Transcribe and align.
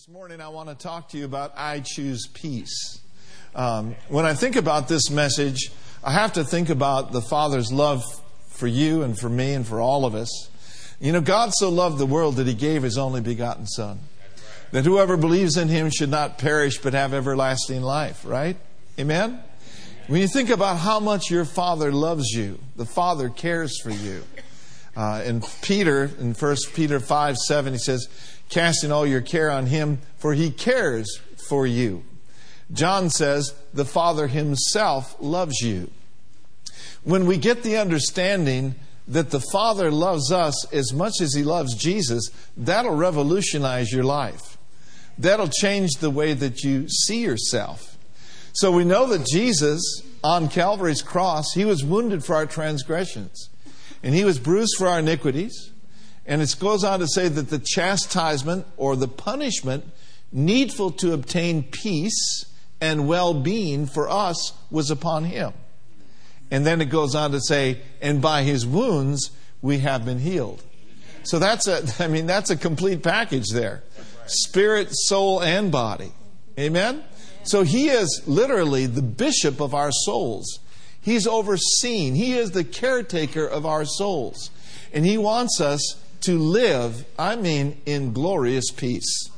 This 0.00 0.08
morning, 0.08 0.40
I 0.40 0.48
want 0.48 0.70
to 0.70 0.74
talk 0.74 1.10
to 1.10 1.18
you 1.18 1.26
about 1.26 1.52
I 1.58 1.80
choose 1.80 2.26
peace. 2.26 3.02
Um, 3.54 3.96
when 4.08 4.24
I 4.24 4.32
think 4.32 4.56
about 4.56 4.88
this 4.88 5.10
message, 5.10 5.70
I 6.02 6.12
have 6.12 6.32
to 6.34 6.42
think 6.42 6.70
about 6.70 7.12
the 7.12 7.20
Father's 7.20 7.70
love 7.70 8.02
for 8.48 8.66
you 8.66 9.02
and 9.02 9.18
for 9.18 9.28
me 9.28 9.52
and 9.52 9.66
for 9.66 9.78
all 9.78 10.06
of 10.06 10.14
us. 10.14 10.48
You 11.00 11.12
know, 11.12 11.20
God 11.20 11.52
so 11.52 11.68
loved 11.68 11.98
the 11.98 12.06
world 12.06 12.36
that 12.36 12.46
He 12.46 12.54
gave 12.54 12.82
His 12.82 12.96
only 12.96 13.20
begotten 13.20 13.66
Son, 13.66 13.98
that 14.72 14.86
whoever 14.86 15.18
believes 15.18 15.58
in 15.58 15.68
Him 15.68 15.90
should 15.90 16.08
not 16.08 16.38
perish 16.38 16.78
but 16.78 16.94
have 16.94 17.12
everlasting 17.12 17.82
life, 17.82 18.24
right? 18.24 18.56
Amen? 18.98 19.38
When 20.06 20.22
you 20.22 20.28
think 20.28 20.48
about 20.48 20.78
how 20.78 20.98
much 21.00 21.30
your 21.30 21.44
Father 21.44 21.92
loves 21.92 22.30
you, 22.30 22.58
the 22.74 22.86
Father 22.86 23.28
cares 23.28 23.78
for 23.82 23.90
you. 23.90 24.22
Uh, 24.96 25.22
in 25.24 25.42
Peter, 25.62 26.10
in 26.18 26.32
1 26.32 26.56
Peter 26.74 26.98
5 26.98 27.36
7, 27.36 27.72
he 27.74 27.78
says, 27.78 28.08
casting 28.50 28.92
all 28.92 29.06
your 29.06 29.20
care 29.20 29.50
on 29.50 29.66
him, 29.66 30.00
for 30.18 30.34
he 30.34 30.50
cares 30.50 31.20
for 31.48 31.66
you. 31.66 32.04
John 32.72 33.10
says, 33.10 33.54
the 33.72 33.84
Father 33.84 34.26
himself 34.26 35.16
loves 35.18 35.60
you. 35.60 35.90
When 37.02 37.26
we 37.26 37.38
get 37.38 37.62
the 37.62 37.78
understanding 37.78 38.74
that 39.08 39.30
the 39.30 39.40
Father 39.40 39.90
loves 39.90 40.30
us 40.30 40.70
as 40.72 40.92
much 40.92 41.14
as 41.20 41.34
he 41.34 41.42
loves 41.42 41.74
Jesus, 41.74 42.30
that'll 42.56 42.94
revolutionize 42.94 43.90
your 43.92 44.04
life. 44.04 44.56
That'll 45.18 45.48
change 45.48 45.90
the 45.98 46.10
way 46.10 46.32
that 46.34 46.62
you 46.62 46.88
see 46.88 47.22
yourself. 47.22 47.96
So 48.52 48.70
we 48.70 48.84
know 48.84 49.06
that 49.06 49.26
Jesus, 49.26 50.02
on 50.22 50.48
Calvary's 50.48 51.02
cross, 51.02 51.52
he 51.54 51.64
was 51.64 51.84
wounded 51.84 52.24
for 52.24 52.36
our 52.36 52.46
transgressions, 52.46 53.48
and 54.02 54.14
he 54.14 54.24
was 54.24 54.38
bruised 54.38 54.76
for 54.76 54.86
our 54.86 55.00
iniquities. 55.00 55.69
And 56.30 56.40
it 56.40 56.56
goes 56.60 56.84
on 56.84 57.00
to 57.00 57.08
say 57.08 57.26
that 57.26 57.50
the 57.50 57.58
chastisement 57.58 58.64
or 58.76 58.94
the 58.94 59.08
punishment 59.08 59.84
needful 60.30 60.92
to 60.92 61.12
obtain 61.12 61.64
peace 61.64 62.44
and 62.80 63.08
well 63.08 63.34
being 63.34 63.84
for 63.86 64.08
us 64.08 64.52
was 64.70 64.92
upon 64.92 65.24
him. 65.24 65.52
And 66.48 66.64
then 66.64 66.80
it 66.80 66.84
goes 66.84 67.16
on 67.16 67.32
to 67.32 67.40
say, 67.40 67.80
and 68.00 68.22
by 68.22 68.44
his 68.44 68.64
wounds 68.64 69.32
we 69.60 69.80
have 69.80 70.04
been 70.04 70.20
healed. 70.20 70.62
So 71.24 71.40
that's 71.40 71.66
a, 71.66 71.82
I 71.98 72.06
mean, 72.06 72.26
that's 72.26 72.50
a 72.50 72.56
complete 72.56 73.02
package 73.02 73.48
there 73.52 73.82
spirit, 74.26 74.90
soul, 74.92 75.42
and 75.42 75.72
body. 75.72 76.12
Amen? 76.56 77.02
So 77.42 77.64
he 77.64 77.88
is 77.88 78.22
literally 78.28 78.86
the 78.86 79.02
bishop 79.02 79.60
of 79.60 79.74
our 79.74 79.90
souls. 79.90 80.60
He's 81.00 81.26
overseen, 81.26 82.14
he 82.14 82.34
is 82.34 82.52
the 82.52 82.62
caretaker 82.62 83.44
of 83.44 83.66
our 83.66 83.84
souls. 83.84 84.50
And 84.92 85.04
he 85.04 85.18
wants 85.18 85.60
us 85.60 85.96
to 86.22 86.38
live, 86.38 87.04
I 87.18 87.36
mean, 87.36 87.80
in 87.86 88.12
glorious 88.12 88.70
peace. 88.70 89.30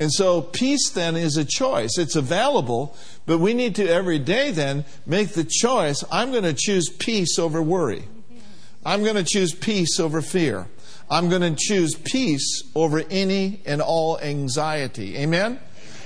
And 0.00 0.12
so 0.12 0.42
peace 0.42 0.90
then 0.90 1.16
is 1.16 1.36
a 1.36 1.44
choice. 1.44 1.96
It's 1.96 2.16
available, 2.16 2.96
but 3.24 3.38
we 3.38 3.54
need 3.54 3.76
to 3.76 3.88
every 3.88 4.18
day 4.18 4.50
then 4.50 4.84
make 5.06 5.30
the 5.30 5.44
choice 5.44 6.02
I'm 6.10 6.32
going 6.32 6.42
to 6.42 6.54
choose 6.54 6.88
peace 6.88 7.38
over 7.38 7.62
worry. 7.62 8.08
I'm 8.84 9.04
going 9.04 9.14
to 9.16 9.24
choose 9.24 9.54
peace 9.54 10.00
over 10.00 10.20
fear. 10.20 10.66
I'm 11.08 11.28
going 11.28 11.42
to 11.42 11.54
choose 11.56 11.94
peace 11.94 12.62
over 12.74 13.04
any 13.10 13.60
and 13.64 13.80
all 13.80 14.18
anxiety. 14.18 15.16
Amen? 15.18 15.60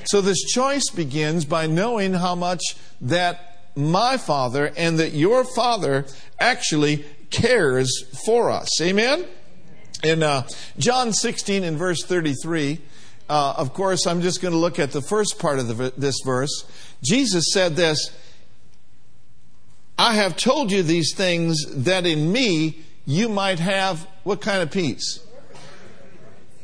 So 0.05 0.21
this 0.21 0.43
choice 0.45 0.91
begins 0.91 1.45
by 1.45 1.67
knowing 1.67 2.13
how 2.13 2.35
much 2.35 2.77
that 3.01 3.71
my 3.77 4.17
Father 4.17 4.73
and 4.77 4.99
that 4.99 5.13
your 5.13 5.45
Father 5.45 6.07
actually 6.39 7.05
cares 7.31 8.05
for 8.27 8.51
us. 8.51 8.81
Amen? 8.81 9.25
In 10.07 10.23
uh, 10.23 10.47
John 10.79 11.13
16 11.13 11.65
and 11.65 11.77
verse 11.77 12.05
33, 12.05 12.81
uh, 13.29 13.55
of 13.57 13.75
course, 13.75 14.07
I'm 14.07 14.23
just 14.23 14.41
going 14.41 14.53
to 14.53 14.59
look 14.59 14.79
at 14.79 14.93
the 14.93 15.03
first 15.03 15.41
part 15.41 15.59
of 15.59 15.67
the, 15.67 15.93
this 15.97 16.21
verse. 16.25 16.65
Jesus 17.03 17.47
said 17.53 17.75
this 17.75 18.17
I 19.99 20.15
have 20.15 20.37
told 20.37 20.71
you 20.71 20.85
these 20.85 21.13
things 21.13 21.59
that 21.75 22.07
in 22.07 22.31
me 22.31 22.85
you 23.05 23.29
might 23.29 23.59
have 23.59 24.07
what 24.23 24.41
kind 24.41 24.63
of 24.63 24.71
peace? 24.71 25.19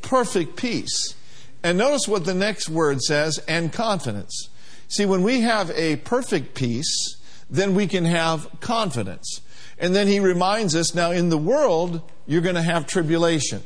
Perfect 0.03 0.55
peace. 0.55 1.17
And 1.65 1.77
notice 1.77 2.07
what 2.07 2.25
the 2.25 2.35
next 2.35 2.69
word 2.69 3.01
says 3.01 3.39
and 3.49 3.73
confidence. 3.73 4.51
See, 4.87 5.05
when 5.05 5.25
we 5.25 5.41
have 5.41 5.73
a 5.73 5.97
perfect 5.97 6.55
peace, 6.55 7.17
then 7.51 7.75
we 7.75 7.89
can 7.89 8.05
have 8.05 8.49
confidence. 8.61 9.41
And 9.83 9.97
then 9.97 10.07
he 10.07 10.21
reminds 10.21 10.77
us 10.77 10.95
now, 10.95 11.11
in 11.11 11.29
the 11.29 11.37
world, 11.37 12.01
you're 12.25 12.41
going 12.41 12.55
to 12.55 12.63
have 12.63 12.87
tribulation. 12.87 13.63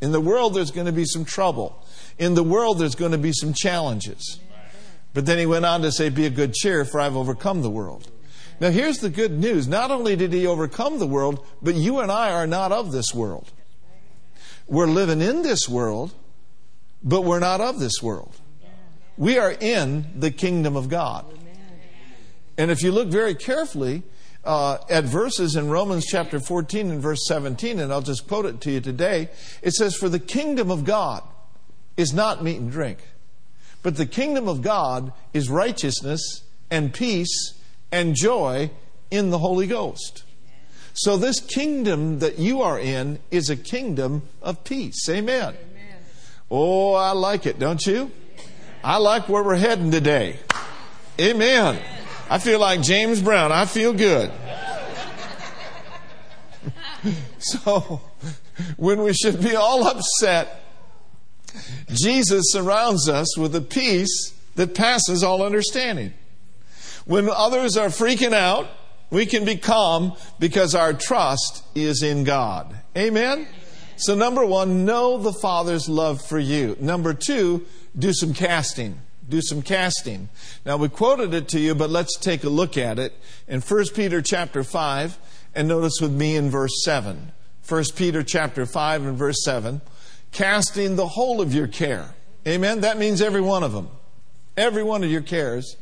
In 0.00 0.12
the 0.12 0.20
world, 0.20 0.54
there's 0.54 0.70
going 0.70 0.86
to 0.86 0.92
be 0.92 1.04
some 1.04 1.24
trouble. 1.24 1.84
In 2.18 2.34
the 2.34 2.44
world, 2.44 2.78
there's 2.78 2.94
going 2.94 3.10
to 3.10 3.18
be 3.18 3.32
some 3.32 3.52
challenges. 3.52 4.38
But 5.12 5.26
then 5.26 5.38
he 5.38 5.46
went 5.46 5.66
on 5.66 5.82
to 5.82 5.90
say, 5.90 6.08
Be 6.08 6.24
a 6.24 6.30
good 6.30 6.54
cheer, 6.54 6.84
for 6.84 7.00
I've 7.00 7.16
overcome 7.16 7.62
the 7.62 7.70
world. 7.70 8.08
Now, 8.60 8.70
here's 8.70 8.98
the 8.98 9.10
good 9.10 9.32
news. 9.32 9.66
Not 9.66 9.90
only 9.90 10.14
did 10.14 10.32
he 10.32 10.46
overcome 10.46 11.00
the 11.00 11.06
world, 11.06 11.44
but 11.60 11.74
you 11.74 11.98
and 11.98 12.12
I 12.12 12.30
are 12.32 12.46
not 12.46 12.70
of 12.70 12.92
this 12.92 13.12
world. 13.12 13.50
We're 14.68 14.86
living 14.86 15.20
in 15.20 15.42
this 15.42 15.68
world, 15.68 16.12
but 17.02 17.22
we're 17.22 17.40
not 17.40 17.60
of 17.60 17.80
this 17.80 18.00
world. 18.00 18.36
We 19.16 19.36
are 19.36 19.50
in 19.50 20.12
the 20.14 20.30
kingdom 20.30 20.76
of 20.76 20.88
God. 20.88 21.26
And 22.56 22.70
if 22.70 22.82
you 22.82 22.92
look 22.92 23.08
very 23.08 23.34
carefully, 23.34 24.04
uh, 24.44 24.78
at 24.88 25.04
verses 25.04 25.56
in 25.56 25.68
Romans 25.68 26.06
chapter 26.06 26.40
14 26.40 26.90
and 26.90 27.00
verse 27.00 27.26
17, 27.26 27.78
and 27.78 27.92
I'll 27.92 28.00
just 28.00 28.26
quote 28.26 28.46
it 28.46 28.60
to 28.62 28.70
you 28.70 28.80
today. 28.80 29.28
It 29.62 29.72
says, 29.72 29.94
For 29.94 30.08
the 30.08 30.18
kingdom 30.18 30.70
of 30.70 30.84
God 30.84 31.22
is 31.96 32.12
not 32.12 32.42
meat 32.42 32.58
and 32.58 32.70
drink, 32.70 32.98
but 33.82 33.96
the 33.96 34.06
kingdom 34.06 34.48
of 34.48 34.62
God 34.62 35.12
is 35.32 35.50
righteousness 35.50 36.42
and 36.70 36.94
peace 36.94 37.54
and 37.92 38.14
joy 38.14 38.70
in 39.10 39.30
the 39.30 39.38
Holy 39.38 39.66
Ghost. 39.66 40.24
So, 40.92 41.16
this 41.16 41.40
kingdom 41.40 42.18
that 42.18 42.38
you 42.38 42.62
are 42.62 42.78
in 42.78 43.20
is 43.30 43.48
a 43.48 43.56
kingdom 43.56 44.22
of 44.42 44.64
peace. 44.64 45.08
Amen. 45.08 45.54
Amen. 45.54 45.96
Oh, 46.50 46.94
I 46.94 47.12
like 47.12 47.46
it, 47.46 47.58
don't 47.58 47.84
you? 47.86 48.10
I 48.82 48.96
like 48.96 49.28
where 49.28 49.42
we're 49.42 49.56
heading 49.56 49.90
today. 49.90 50.38
Amen. 51.20 51.78
I 52.30 52.38
feel 52.38 52.60
like 52.60 52.80
James 52.80 53.20
Brown. 53.20 53.50
I 53.50 53.66
feel 53.66 53.92
good. 53.92 54.30
so, 57.40 58.00
when 58.76 59.02
we 59.02 59.12
should 59.12 59.42
be 59.42 59.56
all 59.56 59.84
upset, 59.84 60.62
Jesus 61.92 62.52
surrounds 62.52 63.08
us 63.08 63.36
with 63.36 63.56
a 63.56 63.60
peace 63.60 64.32
that 64.54 64.76
passes 64.76 65.24
all 65.24 65.42
understanding. 65.42 66.14
When 67.04 67.28
others 67.28 67.76
are 67.76 67.88
freaking 67.88 68.32
out, 68.32 68.68
we 69.10 69.26
can 69.26 69.44
be 69.44 69.56
calm 69.56 70.12
because 70.38 70.76
our 70.76 70.92
trust 70.92 71.64
is 71.74 72.04
in 72.04 72.22
God. 72.22 72.76
Amen? 72.96 73.48
So, 73.96 74.14
number 74.14 74.46
one, 74.46 74.84
know 74.84 75.18
the 75.18 75.32
Father's 75.32 75.88
love 75.88 76.24
for 76.24 76.38
you. 76.38 76.76
Number 76.78 77.12
two, 77.12 77.66
do 77.98 78.12
some 78.12 78.34
casting 78.34 79.00
do 79.30 79.40
some 79.40 79.62
casting. 79.62 80.28
Now 80.66 80.76
we 80.76 80.88
quoted 80.88 81.32
it 81.32 81.48
to 81.48 81.60
you, 81.60 81.74
but 81.74 81.90
let's 81.90 82.18
take 82.18 82.44
a 82.44 82.48
look 82.48 82.76
at 82.76 82.98
it 82.98 83.14
in 83.48 83.60
1 83.60 83.84
Peter 83.94 84.20
chapter 84.20 84.62
5 84.62 85.18
and 85.54 85.68
notice 85.68 86.00
with 86.00 86.12
me 86.12 86.36
in 86.36 86.50
verse 86.50 86.82
7. 86.84 87.32
1 87.66 87.84
Peter 87.96 88.22
chapter 88.22 88.66
5 88.66 89.06
and 89.06 89.16
verse 89.16 89.44
7, 89.44 89.80
casting 90.32 90.96
the 90.96 91.06
whole 91.06 91.40
of 91.40 91.54
your 91.54 91.68
care. 91.68 92.14
Amen. 92.46 92.80
That 92.80 92.98
means 92.98 93.22
every 93.22 93.40
one 93.40 93.62
of 93.62 93.72
them. 93.72 93.88
Every 94.56 94.82
one 94.82 95.04
of 95.04 95.10
your 95.10 95.22
cares, 95.22 95.76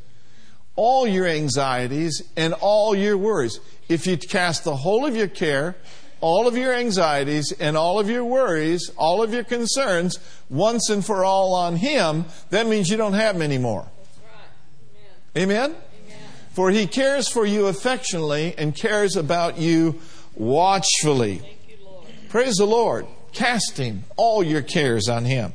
all 0.76 1.06
your 1.06 1.26
anxieties 1.26 2.22
and 2.36 2.52
all 2.54 2.94
your 2.94 3.16
worries. 3.16 3.58
If 3.88 4.06
you 4.06 4.16
cast 4.18 4.64
the 4.64 4.76
whole 4.76 5.06
of 5.06 5.16
your 5.16 5.28
care 5.28 5.76
all 6.20 6.48
of 6.48 6.56
your 6.56 6.74
anxieties 6.74 7.52
and 7.52 7.76
all 7.76 7.98
of 7.98 8.10
your 8.10 8.24
worries, 8.24 8.90
all 8.96 9.22
of 9.22 9.32
your 9.32 9.44
concerns, 9.44 10.18
once 10.50 10.90
and 10.90 11.04
for 11.04 11.24
all 11.24 11.54
on 11.54 11.76
Him, 11.76 12.24
that 12.50 12.66
means 12.66 12.90
you 12.90 12.96
don't 12.96 13.12
have 13.12 13.34
them 13.34 13.42
anymore. 13.42 13.86
Right. 14.22 15.42
Amen? 15.42 15.70
Amen? 15.70 15.76
Amen? 16.06 16.18
For 16.50 16.70
He 16.70 16.86
cares 16.86 17.28
for 17.28 17.46
you 17.46 17.66
affectionately 17.66 18.54
and 18.58 18.74
cares 18.74 19.16
about 19.16 19.58
you 19.58 20.00
watchfully. 20.34 21.34
You, 21.68 21.76
Praise 22.28 22.56
the 22.56 22.66
Lord. 22.66 23.06
Casting 23.32 24.04
all 24.16 24.42
your 24.42 24.62
cares 24.62 25.08
on 25.08 25.24
Him. 25.24 25.52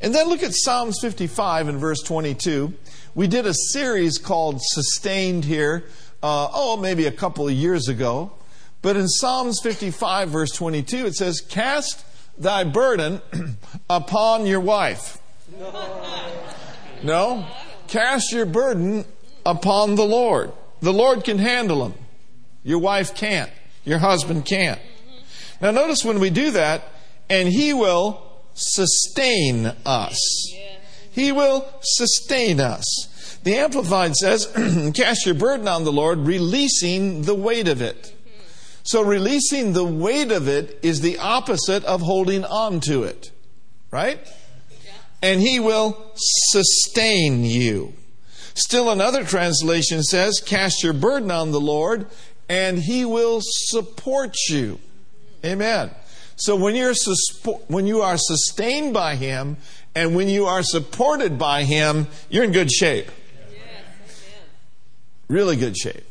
And 0.00 0.12
then 0.12 0.28
look 0.28 0.42
at 0.42 0.52
Psalms 0.52 0.98
55 1.00 1.68
and 1.68 1.78
verse 1.78 2.02
22. 2.02 2.74
We 3.14 3.28
did 3.28 3.46
a 3.46 3.54
series 3.54 4.18
called 4.18 4.60
Sustained 4.60 5.44
here, 5.44 5.84
uh, 6.22 6.48
oh, 6.52 6.76
maybe 6.76 7.06
a 7.06 7.12
couple 7.12 7.46
of 7.46 7.54
years 7.54 7.88
ago. 7.88 8.32
But 8.82 8.96
in 8.96 9.08
Psalms 9.08 9.60
55, 9.62 10.28
verse 10.28 10.50
22, 10.50 11.06
it 11.06 11.14
says, 11.14 11.40
Cast 11.40 12.04
thy 12.36 12.64
burden 12.64 13.22
upon 13.90 14.46
your 14.46 14.60
wife. 14.60 15.18
No. 17.02 17.46
Cast 17.86 18.32
your 18.32 18.46
burden 18.46 19.04
upon 19.46 19.94
the 19.94 20.04
Lord. 20.04 20.52
The 20.80 20.92
Lord 20.92 21.24
can 21.24 21.38
handle 21.38 21.84
them. 21.84 21.94
Your 22.64 22.80
wife 22.80 23.14
can't. 23.14 23.50
Your 23.84 23.98
husband 23.98 24.44
can't. 24.46 24.80
Now, 25.60 25.70
notice 25.70 26.04
when 26.04 26.18
we 26.18 26.30
do 26.30 26.50
that, 26.52 26.82
and 27.30 27.48
He 27.48 27.72
will 27.72 28.20
sustain 28.54 29.66
us. 29.86 30.18
He 31.10 31.30
will 31.30 31.68
sustain 31.82 32.58
us. 32.58 33.38
The 33.44 33.56
Amplified 33.56 34.14
says, 34.14 34.46
Cast 34.94 35.26
your 35.26 35.34
burden 35.34 35.68
on 35.68 35.84
the 35.84 35.92
Lord, 35.92 36.20
releasing 36.20 37.22
the 37.22 37.34
weight 37.34 37.68
of 37.68 37.82
it. 37.82 38.14
So, 38.84 39.02
releasing 39.02 39.72
the 39.72 39.84
weight 39.84 40.32
of 40.32 40.48
it 40.48 40.78
is 40.82 41.00
the 41.00 41.18
opposite 41.18 41.84
of 41.84 42.00
holding 42.00 42.44
on 42.44 42.80
to 42.80 43.04
it. 43.04 43.30
Right? 43.90 44.18
And 45.22 45.40
He 45.40 45.60
will 45.60 46.12
sustain 46.16 47.44
you. 47.44 47.94
Still, 48.54 48.90
another 48.90 49.24
translation 49.24 50.02
says, 50.02 50.40
Cast 50.40 50.82
your 50.82 50.92
burden 50.92 51.30
on 51.30 51.52
the 51.52 51.60
Lord, 51.60 52.06
and 52.48 52.78
He 52.78 53.04
will 53.04 53.40
support 53.42 54.36
you. 54.48 54.78
Amen. 55.44 55.90
So 56.36 56.56
when 56.56 56.74
you're 56.74 56.94
when 57.68 57.86
you 57.86 58.02
are 58.02 58.16
sustained 58.16 58.94
by 58.94 59.14
Him 59.14 59.58
and 59.94 60.16
when 60.16 60.28
you 60.28 60.46
are 60.46 60.62
supported 60.62 61.38
by 61.38 61.64
Him, 61.64 62.08
you're 62.30 62.44
in 62.44 62.52
good 62.52 62.70
shape. 62.70 63.08
Really 65.28 65.56
good 65.56 65.76
shape. 65.76 66.04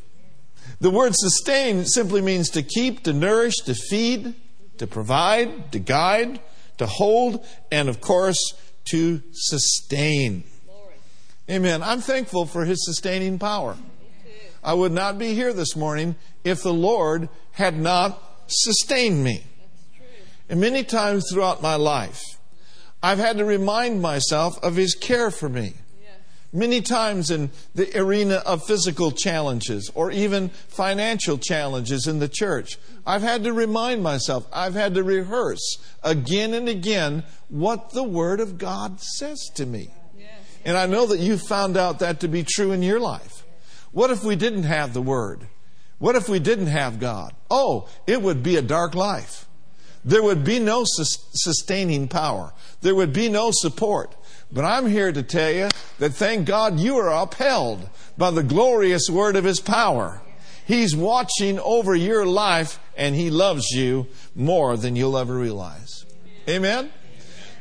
The 0.82 0.90
word 0.90 1.14
sustain 1.16 1.86
simply 1.86 2.22
means 2.22 2.50
to 2.50 2.64
keep, 2.64 3.04
to 3.04 3.14
nourish, 3.14 3.56
to 3.66 3.76
feed, 3.76 4.34
to 4.80 4.88
provide, 4.88 5.72
to 5.74 5.80
guide, 5.80 6.40
to 6.80 6.88
hold, 6.88 7.46
and 7.72 7.88
of 7.88 8.02
course, 8.02 8.56
to 8.86 9.22
sustain. 9.32 10.44
Amen. 11.48 11.84
I'm 11.84 12.02
thankful 12.02 12.48
for 12.48 12.66
His 12.66 12.84
sustaining 12.84 13.38
power. 13.38 13.78
I 14.64 14.74
would 14.74 14.92
not 14.92 15.20
be 15.20 15.36
here 15.36 15.54
this 15.54 15.76
morning 15.76 16.16
if 16.44 16.64
the 16.64 16.74
Lord 16.74 17.30
had 17.52 17.78
not 17.78 18.20
sustained 18.48 19.24
me. 19.24 19.44
And 20.50 20.60
many 20.60 20.84
times 20.84 21.26
throughout 21.32 21.62
my 21.62 21.76
life, 21.76 22.24
I've 23.04 23.20
had 23.20 23.38
to 23.38 23.46
remind 23.46 24.02
myself 24.02 24.58
of 24.64 24.78
His 24.78 24.96
care 24.96 25.30
for 25.30 25.48
me. 25.48 25.76
Many 26.54 26.82
times 26.82 27.32
in 27.32 27.50
the 27.76 27.98
arena 27.98 28.36
of 28.46 28.66
physical 28.66 29.12
challenges 29.12 29.90
or 29.96 30.12
even 30.12 30.50
financial 30.50 31.38
challenges 31.38 32.08
in 32.08 32.20
the 32.20 32.28
church, 32.28 32.78
I've 33.06 33.22
had 33.22 33.46
to 33.46 33.54
remind 33.54 34.04
myself, 34.04 34.48
I've 34.52 34.74
had 34.74 34.96
to 34.96 35.04
rehearse 35.04 35.78
again 36.04 36.54
and 36.54 36.68
again 36.68 37.24
what 37.48 37.92
the 37.92 38.04
Word 38.04 38.42
of 38.42 38.58
God 38.58 39.00
says 39.00 39.50
to 39.56 39.66
me. 39.66 39.92
And 40.66 40.78
I 40.78 40.86
know 40.86 41.08
that 41.08 41.20
you 41.20 41.38
found 41.38 41.78
out 41.78 42.00
that 42.00 42.20
to 42.20 42.28
be 42.28 42.44
true 42.44 42.72
in 42.72 42.84
your 42.84 43.00
life. 43.00 43.44
What 43.92 44.12
if 44.12 44.24
we 44.24 44.36
didn't 44.36 44.64
have 44.64 44.94
the 44.94 45.02
Word? 45.02 45.48
What 45.98 46.16
if 46.16 46.28
we 46.28 46.40
didn't 46.40 46.68
have 46.68 47.00
God? 47.00 47.34
Oh, 47.50 47.88
it 48.08 48.22
would 48.22 48.44
be 48.44 48.58
a 48.58 48.62
dark 48.62 48.94
life. 48.94 49.48
There 50.04 50.24
would 50.24 50.44
be 50.44 50.60
no 50.60 50.84
sustaining 50.86 52.08
power. 52.08 52.54
There 52.82 52.96
would 52.96 53.14
be 53.14 53.30
no 53.30 53.52
support. 53.52 54.16
But 54.52 54.66
I'm 54.66 54.88
here 54.88 55.12
to 55.12 55.24
tell 55.24 55.52
you 55.52 55.70
that 56.00 56.14
thank 56.14 56.46
God 56.46 56.80
you 56.80 56.98
are 56.98 57.24
upheld 57.24 57.90
by 58.18 58.32
the 58.32 58.44
glorious 58.44 59.10
word 59.10 59.36
of 59.36 59.46
His 59.46 59.60
power. 59.60 60.22
He's 60.66 60.96
watching 60.96 61.60
over 61.60 61.96
your 61.96 62.26
life 62.26 62.80
and 62.98 63.16
He 63.16 63.30
loves 63.30 63.72
you 63.72 64.08
more 64.36 64.76
than 64.76 64.96
you'll 64.96 65.18
ever 65.18 65.36
realize. 65.36 66.06
Amen? 66.50 66.92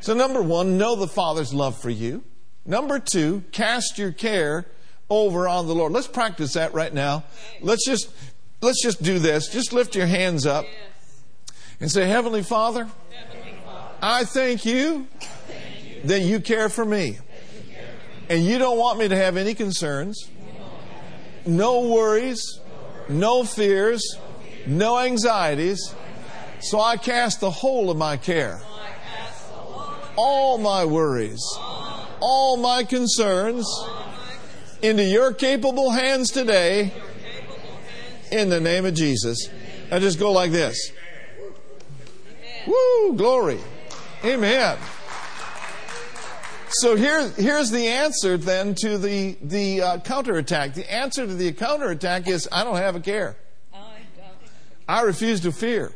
So, 0.00 0.14
number 0.14 0.42
one, 0.42 0.78
know 0.78 0.96
the 0.96 1.06
Father's 1.06 1.54
love 1.54 1.80
for 1.80 1.90
you. 1.90 2.24
Number 2.64 2.98
two, 2.98 3.44
cast 3.52 3.98
your 3.98 4.12
care 4.12 4.66
over 5.08 5.46
on 5.46 5.66
the 5.66 5.74
Lord. 5.74 5.92
Let's 5.92 6.06
practice 6.06 6.54
that 6.54 6.72
right 6.72 6.92
now. 6.92 7.24
Let's 7.60 7.84
just 7.84 8.10
let's 8.60 8.82
just 8.82 9.02
do 9.02 9.18
this. 9.18 9.48
Just 9.48 9.72
lift 9.72 9.94
your 9.94 10.06
hands 10.06 10.46
up 10.46 10.64
and 11.80 11.90
say, 11.90 12.06
Heavenly 12.06 12.42
Father, 12.42 12.88
I 14.02 14.24
thank 14.24 14.64
you 14.64 15.08
that 16.04 16.20
you 16.20 16.40
care 16.40 16.68
for 16.68 16.84
me. 16.84 17.18
And 18.28 18.44
you 18.44 18.58
don't 18.58 18.78
want 18.78 18.98
me 18.98 19.08
to 19.08 19.16
have 19.16 19.36
any 19.36 19.54
concerns, 19.54 20.28
no 21.44 21.88
worries, 21.88 22.60
no 23.08 23.44
fears, 23.44 24.16
no 24.66 24.98
anxieties. 24.98 25.94
So 26.60 26.80
I 26.80 26.96
cast 26.96 27.40
the 27.40 27.50
whole 27.50 27.90
of 27.90 27.96
my 27.96 28.16
care, 28.16 28.60
all 30.16 30.58
my 30.58 30.84
worries, 30.84 31.42
all 32.20 32.56
my 32.56 32.84
concerns 32.84 33.66
into 34.82 35.02
your 35.02 35.32
capable 35.32 35.90
hands 35.90 36.30
today 36.30 36.92
in 38.30 38.48
the 38.48 38.60
name 38.60 38.84
of 38.84 38.94
Jesus. 38.94 39.48
I 39.90 39.98
just 39.98 40.18
go 40.18 40.30
like 40.32 40.52
this. 40.52 40.92
Woo, 42.66 43.14
glory. 43.16 43.58
Amen. 44.24 44.78
So 46.72 46.94
here, 46.94 47.28
here's 47.30 47.70
the 47.70 47.88
answer 47.88 48.36
then 48.36 48.76
to 48.76 48.96
the, 48.96 49.36
the 49.42 49.82
uh, 49.82 49.98
counterattack. 50.00 50.74
The 50.74 50.90
answer 50.90 51.26
to 51.26 51.34
the 51.34 51.52
counterattack 51.52 52.28
is 52.28 52.48
I 52.52 52.62
don't 52.62 52.76
have 52.76 52.94
a 52.94 53.00
care. 53.00 53.36
I 54.88 55.02
refuse 55.02 55.40
to 55.40 55.52
fear. 55.52 55.92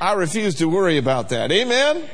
I 0.00 0.12
refuse 0.12 0.56
to 0.56 0.68
worry 0.68 0.98
about 0.98 1.30
that. 1.30 1.50
Amen? 1.50 2.08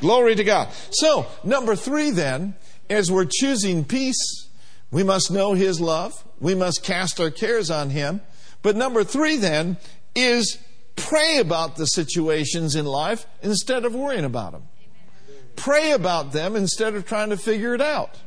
Glory 0.00 0.34
to 0.36 0.44
God. 0.44 0.68
So, 0.90 1.26
number 1.42 1.74
three 1.74 2.10
then, 2.10 2.54
as 2.88 3.10
we're 3.10 3.26
choosing 3.30 3.84
peace, 3.84 4.48
we 4.90 5.02
must 5.02 5.30
know 5.30 5.54
His 5.54 5.80
love. 5.80 6.24
We 6.40 6.54
must 6.54 6.84
cast 6.84 7.20
our 7.20 7.30
cares 7.30 7.70
on 7.70 7.90
Him. 7.90 8.20
But 8.62 8.76
number 8.76 9.04
three 9.04 9.36
then 9.36 9.76
is 10.14 10.58
pray 10.96 11.38
about 11.38 11.76
the 11.76 11.86
situations 11.86 12.74
in 12.74 12.86
life 12.86 13.26
instead 13.42 13.84
of 13.84 13.94
worrying 13.94 14.24
about 14.24 14.52
them. 14.52 14.62
Pray 15.58 15.92
about 15.92 16.32
them 16.32 16.56
instead 16.56 16.94
of 16.94 17.06
trying 17.06 17.30
to 17.30 17.36
figure 17.36 17.74
it 17.74 17.80
out. 17.80 18.18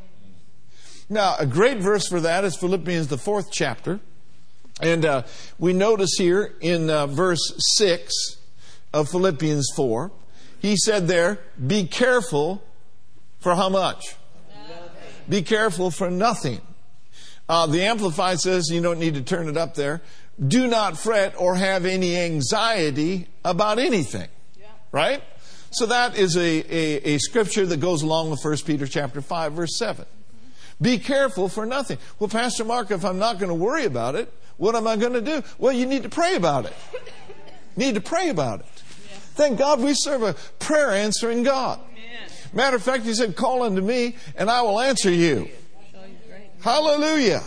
Now, 1.09 1.35
a 1.39 1.45
great 1.45 1.79
verse 1.79 2.07
for 2.07 2.19
that 2.21 2.43
is 2.43 2.55
Philippians, 2.55 3.07
the 3.07 3.17
fourth 3.17 3.51
chapter. 3.51 3.99
And 4.81 5.05
uh, 5.05 5.23
we 5.59 5.73
notice 5.73 6.15
here 6.17 6.53
in 6.61 6.89
uh, 6.89 7.07
verse 7.07 7.53
6 7.77 8.13
of 8.93 9.09
Philippians 9.09 9.69
4, 9.75 10.11
he 10.59 10.77
said 10.77 11.07
there, 11.07 11.39
Be 11.65 11.85
careful 11.85 12.63
for 13.39 13.55
how 13.55 13.69
much? 13.69 14.15
Be 15.27 15.41
careful 15.41 15.91
for 15.91 16.09
nothing. 16.09 16.61
Uh, 17.47 17.67
the 17.67 17.81
Amplified 17.81 18.39
says, 18.39 18.69
you 18.69 18.81
don't 18.81 18.99
need 18.99 19.15
to 19.15 19.21
turn 19.21 19.47
it 19.47 19.57
up 19.57 19.75
there 19.75 20.01
do 20.47 20.67
not 20.67 20.97
fret 20.97 21.35
or 21.37 21.55
have 21.55 21.85
any 21.85 22.17
anxiety 22.17 23.27
about 23.45 23.79
anything. 23.79 24.27
Yeah. 24.59 24.67
Right? 24.91 25.23
So 25.71 25.85
that 25.85 26.17
is 26.17 26.35
a, 26.35 26.41
a, 26.41 27.15
a, 27.15 27.17
scripture 27.17 27.65
that 27.65 27.79
goes 27.79 28.01
along 28.01 28.29
with 28.29 28.43
1 28.43 28.57
Peter 28.65 28.85
chapter 28.85 29.21
5, 29.21 29.53
verse 29.53 29.77
7. 29.77 30.05
Be 30.81 30.97
careful 30.97 31.47
for 31.47 31.65
nothing. 31.65 31.97
Well, 32.19 32.27
Pastor 32.27 32.65
Mark, 32.65 32.91
if 32.91 33.05
I'm 33.05 33.19
not 33.19 33.39
going 33.39 33.49
to 33.49 33.55
worry 33.55 33.85
about 33.85 34.15
it, 34.15 34.33
what 34.57 34.75
am 34.75 34.85
I 34.85 34.97
going 34.97 35.13
to 35.13 35.21
do? 35.21 35.41
Well, 35.57 35.71
you 35.71 35.85
need 35.85 36.03
to 36.03 36.09
pray 36.09 36.35
about 36.35 36.65
it. 36.65 36.73
need 37.77 37.95
to 37.95 38.01
pray 38.01 38.29
about 38.29 38.59
it. 38.59 38.65
Thank 39.35 39.59
God 39.59 39.79
we 39.79 39.93
serve 39.93 40.23
a 40.23 40.33
prayer 40.59 40.91
answering 40.91 41.43
God. 41.43 41.79
Matter 42.53 42.75
of 42.75 42.83
fact, 42.83 43.05
He 43.05 43.13
said, 43.13 43.37
Call 43.37 43.63
unto 43.63 43.81
me 43.81 44.17
and 44.35 44.49
I 44.49 44.61
will 44.61 44.79
answer 44.79 45.09
you. 45.09 45.47
Hallelujah. 46.59 47.41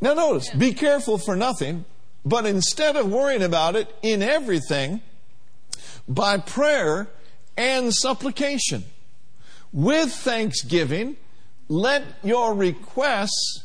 Now, 0.00 0.14
notice, 0.14 0.50
be 0.50 0.74
careful 0.74 1.16
for 1.16 1.36
nothing, 1.36 1.84
but 2.24 2.44
instead 2.44 2.96
of 2.96 3.10
worrying 3.10 3.42
about 3.42 3.76
it, 3.76 3.94
in 4.02 4.22
everything, 4.22 5.00
by 6.08 6.38
prayer 6.38 7.08
and 7.56 7.92
supplication, 7.92 8.84
with 9.72 10.12
thanksgiving, 10.12 11.16
let 11.68 12.02
your 12.24 12.54
requests 12.54 13.64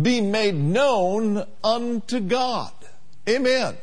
be 0.00 0.20
made 0.20 0.54
known 0.54 1.44
unto 1.62 2.20
God. 2.20 2.72
Amen. 3.28 3.76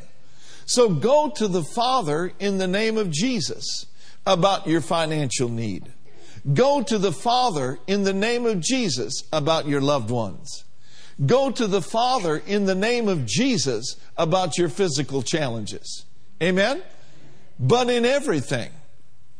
So 0.65 0.89
go 0.89 1.29
to 1.35 1.47
the 1.47 1.63
Father 1.63 2.31
in 2.39 2.57
the 2.57 2.67
name 2.67 2.97
of 2.97 3.11
Jesus 3.11 3.85
about 4.25 4.67
your 4.67 4.81
financial 4.81 5.49
need. 5.49 5.91
Go 6.53 6.81
to 6.83 6.97
the 6.97 7.11
Father 7.11 7.79
in 7.87 8.03
the 8.03 8.13
name 8.13 8.45
of 8.45 8.59
Jesus 8.59 9.23
about 9.31 9.67
your 9.67 9.81
loved 9.81 10.09
ones. 10.09 10.63
Go 11.25 11.51
to 11.51 11.67
the 11.67 11.81
Father 11.81 12.37
in 12.37 12.65
the 12.65 12.75
name 12.75 13.07
of 13.07 13.25
Jesus 13.25 13.97
about 14.17 14.57
your 14.57 14.69
physical 14.69 15.21
challenges. 15.21 16.05
Amen? 16.41 16.81
But 17.59 17.89
in 17.89 18.05
everything, 18.05 18.71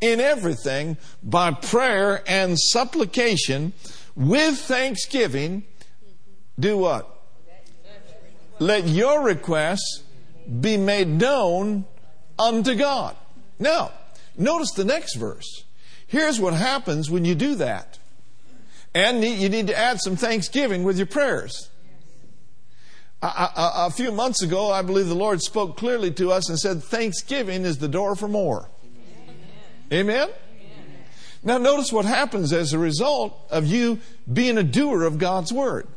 in 0.02 0.20
everything, 0.20 0.98
by 1.24 1.52
prayer 1.52 2.22
and 2.28 2.60
supplication, 2.60 3.74
with 4.16 4.58
thanksgiving, 4.58 5.64
do 6.60 6.78
what? 6.78 7.08
Let 8.60 8.88
your 8.88 9.24
requests 9.24 10.04
be 10.60 10.76
made 10.76 11.08
known 11.08 11.86
unto 12.38 12.76
God. 12.76 13.16
Now, 13.58 13.92
notice 14.38 14.72
the 14.72 14.84
next 14.84 15.16
verse. 15.16 15.64
Here's 16.08 16.40
what 16.40 16.54
happens 16.54 17.10
when 17.10 17.24
you 17.24 17.36
do 17.36 17.56
that. 17.56 18.00
And 18.94 19.24
you 19.24 19.48
need 19.48 19.68
to 19.68 19.78
add 19.78 20.02
some 20.02 20.16
thanksgiving 20.16 20.84
with 20.84 20.98
your 20.98 21.06
prayers. 21.06 21.70
A, 23.22 23.28
a, 23.28 23.74
a, 23.88 23.90
few 23.92 24.14
months 24.14 24.42
ago, 24.42 24.72
I 24.72 24.82
believe 24.82 25.08
the 25.08 25.16
Lord 25.16 25.42
spoke 25.42 25.76
clearly 25.76 26.12
to 26.12 26.32
us 26.32 26.48
and 26.48 26.58
said, 26.58 26.82
Thanksgiving 26.82 27.66
is 27.66 27.80
the 27.80 27.90
door 27.90 28.16
for 28.16 28.30
more. 28.30 28.70
Amen? 29.92 30.30
Amen? 30.30 30.30
Now, 31.44 31.58
notice 31.58 31.92
what 31.92 32.06
happens 32.06 32.54
as 32.54 32.74
a 32.74 32.80
result 32.80 33.38
of 33.50 33.66
you 33.66 34.00
being 34.32 34.58
a 34.58 34.64
doer 34.64 35.04
of 35.04 35.18
God's 35.18 35.52
word. 35.52 35.88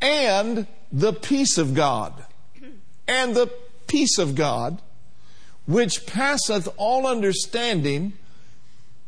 And 0.00 0.66
the 0.92 1.12
peace 1.12 1.58
of 1.58 1.74
God. 1.74 2.24
And 3.08 3.34
the 3.34 3.50
peace 3.86 4.18
of 4.18 4.34
God, 4.34 4.80
which 5.66 6.06
passeth 6.06 6.68
all 6.76 7.06
understanding, 7.06 8.12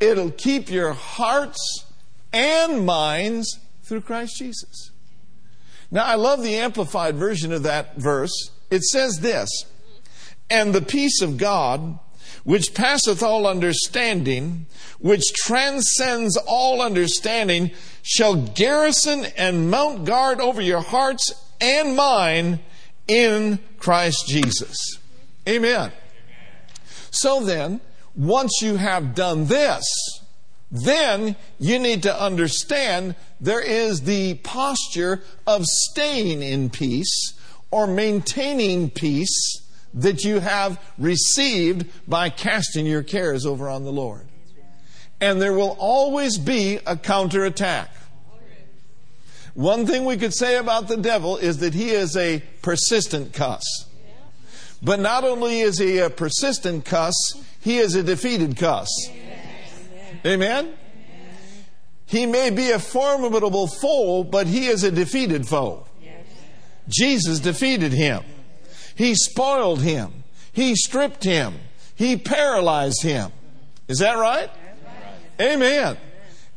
it'll 0.01 0.31
keep 0.31 0.71
your 0.71 0.93
hearts 0.93 1.85
and 2.33 2.85
minds 2.87 3.59
through 3.83 4.03
Christ 4.03 4.37
Jesus. 4.37 4.91
Now, 5.91 6.05
I 6.05 6.17
love 6.17 6.43
the 6.43 6.57
amplified 6.57 7.17
version 7.17 7.53
of 7.53 7.63
that 7.63 7.97
verse. 7.97 8.51
It 8.71 8.83
says 8.83 9.21
this, 9.21 9.49
and 10.51 10.75
the 10.75 10.83
peace 10.83 11.23
of 11.23 11.39
God, 11.39 11.99
which 12.45 12.75
passeth 12.75 13.23
all 13.23 13.47
understanding, 13.47 14.67
which 14.99 15.23
transcends 15.35 16.37
all 16.47 16.83
understanding, 16.83 17.71
shall 18.03 18.37
garrison 18.37 19.27
and 19.37 19.71
mount 19.71 20.05
guard 20.05 20.41
over 20.41 20.61
your 20.61 20.81
hearts 20.81 21.33
and 21.61 21.97
mine 21.97 22.61
in 23.07 23.59
Christ 23.79 24.27
Jesus. 24.29 24.99
Amen. 25.49 25.93
So 27.11 27.43
then, 27.45 27.81
once 28.15 28.61
you 28.61 28.77
have 28.77 29.15
done 29.15 29.47
this, 29.47 29.85
then 30.71 31.37
you 31.59 31.79
need 31.79 32.03
to 32.03 32.23
understand 32.23 33.15
there 33.41 33.61
is 33.61 34.03
the 34.03 34.35
posture 34.35 35.23
of 35.47 35.65
staying 35.65 36.43
in 36.43 36.71
peace 36.71 37.35
or 37.71 37.87
maintaining 37.87 38.91
peace 38.91 39.63
that 39.95 40.25
you 40.25 40.41
have 40.41 40.81
received 40.99 41.87
by 42.07 42.29
casting 42.29 42.87
your 42.87 43.03
cares 43.03 43.47
over 43.47 43.69
on 43.69 43.85
the 43.85 43.93
Lord. 43.93 44.27
And 45.21 45.41
there 45.41 45.55
will 45.55 45.77
always 45.79 46.39
be 46.39 46.79
a 46.87 46.97
counterattack. 46.97 47.91
One 49.55 49.87
thing 49.87 50.05
we 50.05 50.17
could 50.17 50.35
say 50.35 50.57
about 50.57 50.87
the 50.87 50.97
devil 50.97 51.37
is 51.37 51.59
that 51.59 51.75
he 51.75 51.91
is 51.91 52.17
a 52.17 52.43
persistent 52.63 53.33
cuss. 53.33 53.65
But 54.81 55.01
not 55.01 55.25
only 55.25 55.61
is 55.61 55.79
he 55.79 55.99
a 55.99 56.11
persistent 56.11 56.85
cuss, 56.85 57.15
he 57.61 57.79
is 57.79 57.97
a 57.97 58.05
defeated 58.05 58.57
cuss. 58.57 58.89
Amen? 60.25 60.75
He 62.07 62.27
may 62.27 62.51
be 62.51 62.71
a 62.71 62.79
formidable 62.79 63.67
foe, 63.67 64.25
but 64.25 64.47
he 64.47 64.67
is 64.67 64.83
a 64.83 64.91
defeated 64.91 65.47
foe. 65.47 65.85
Jesus 66.89 67.41
defeated 67.41 67.93
him. 67.93 68.23
He 68.95 69.15
spoiled 69.15 69.83
him. 69.83 70.25
He 70.53 70.75
stripped 70.75 71.23
him. 71.23 71.55
He 71.95 72.17
paralyzed 72.17 73.03
him. 73.03 73.31
Is 73.89 73.99
that 73.99 74.15
right? 74.15 74.51
Amen. 75.41 75.97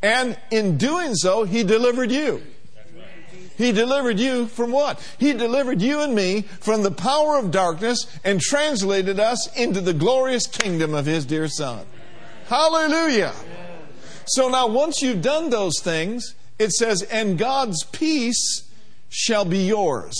And 0.01 0.37
in 0.49 0.77
doing 0.77 1.15
so, 1.15 1.43
he 1.43 1.63
delivered 1.63 2.11
you. 2.11 2.41
He 3.57 3.71
delivered 3.71 4.19
you 4.19 4.47
from 4.47 4.71
what? 4.71 4.99
He 5.19 5.33
delivered 5.33 5.81
you 5.81 6.01
and 6.01 6.15
me 6.15 6.41
from 6.41 6.81
the 6.81 6.89
power 6.89 7.37
of 7.37 7.51
darkness 7.51 8.07
and 8.23 8.41
translated 8.41 9.19
us 9.19 9.55
into 9.55 9.81
the 9.81 9.93
glorious 9.93 10.47
kingdom 10.47 10.95
of 10.95 11.05
His 11.05 11.25
dear 11.25 11.47
Son. 11.47 11.85
Hallelujah. 12.51 13.33
So 14.25 14.49
now, 14.49 14.67
once 14.67 15.01
you've 15.01 15.21
done 15.21 15.49
those 15.49 15.79
things, 15.81 16.35
it 16.59 16.71
says, 16.71 17.01
and 17.03 17.37
God's 17.37 17.83
peace 17.85 18.69
shall 19.09 19.45
be 19.45 19.65
yours 19.65 20.15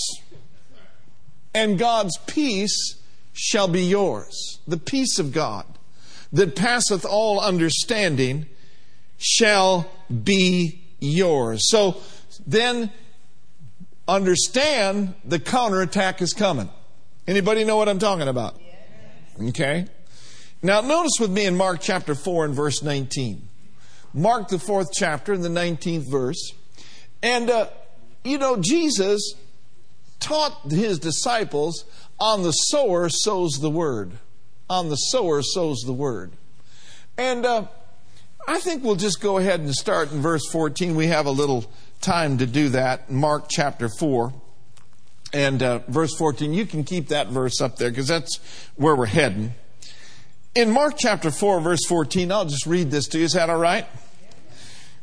and 1.53 1.77
God's 1.77 2.17
peace 2.27 2.95
shall 3.33 3.67
be 3.67 3.83
yours. 3.83 4.59
The 4.67 4.77
peace 4.77 5.19
of 5.19 5.31
God 5.31 5.65
that 6.31 6.55
passeth 6.55 7.05
all 7.05 7.39
understanding 7.39 8.45
shall 9.17 9.89
be 10.23 10.81
yours. 11.00 11.69
So 11.69 11.97
then 12.47 12.91
understand 14.07 15.15
the 15.25 15.39
counterattack 15.39 16.21
is 16.21 16.33
coming. 16.33 16.69
Anybody 17.27 17.63
know 17.63 17.77
what 17.77 17.89
I'm 17.89 18.00
talking 18.00 18.27
about? 18.27 18.59
Okay. 19.50 19.88
Now 20.63 20.82
notice 20.82 21.20
with 21.20 21.32
me 21.32 21.46
in 21.46 21.56
Mark 21.56 21.80
chapter 21.82 22.13
4 22.13 22.46
and 22.46 22.53
verse 22.53 22.84
19. 22.84 23.48
Mark 24.13 24.50
the 24.50 24.60
fourth 24.60 24.89
chapter 24.94 25.34
and 25.34 25.44
the 25.44 25.50
19th 25.50 26.10
verse. 26.10 26.53
And, 27.24 27.50
uh, 27.50 27.68
you 28.24 28.38
know, 28.38 28.58
Jesus 28.58 29.34
taught 30.20 30.72
his 30.72 31.00
disciples 31.00 31.86
on 32.20 32.44
the 32.44 32.51
sower 32.51 33.10
sows 33.10 33.53
the 33.60 33.70
word. 33.70 34.12
On 34.70 34.89
the 34.89 34.96
sower 34.96 35.41
sows 35.41 35.82
the 35.86 35.94
word. 35.94 36.32
And 37.18 37.46
uh, 37.46 37.65
I 38.48 38.60
think 38.60 38.84
we'll 38.84 38.96
just 38.96 39.20
go 39.20 39.38
ahead 39.38 39.62
and 39.62 39.74
start 39.74 40.12
in 40.12 40.22
verse 40.22 40.48
14. 40.51 40.96
We 40.96 41.08
have 41.08 41.25
a 41.25 41.32
little 41.32 41.65
time 42.01 42.38
to 42.38 42.46
do 42.46 42.70
that. 42.70 43.10
Mark 43.10 43.46
chapter 43.50 43.89
4 43.89 44.32
and 45.34 45.63
uh, 45.63 45.80
verse 45.88 46.15
14. 46.15 46.53
You 46.53 46.68
can 46.68 46.84
keep 46.84 47.08
that 47.08 47.27
verse 47.27 47.62
up 47.62 47.77
there 47.77 47.89
because 47.89 48.08
that's 48.08 48.39
where 48.75 48.96
we're 48.96 49.08
heading. 49.08 49.56
In 50.53 50.70
Mark 50.70 50.96
chapter 50.98 51.31
4, 51.31 51.62
verse 51.62 51.86
14, 51.88 52.29
I'll 52.29 52.43
just 52.43 52.65
read 52.65 52.91
this 52.91 53.08
to 53.08 53.17
you. 53.17 53.24
Is 53.24 53.34
that 53.34 53.50
all 53.50 53.58
right? 53.58 53.86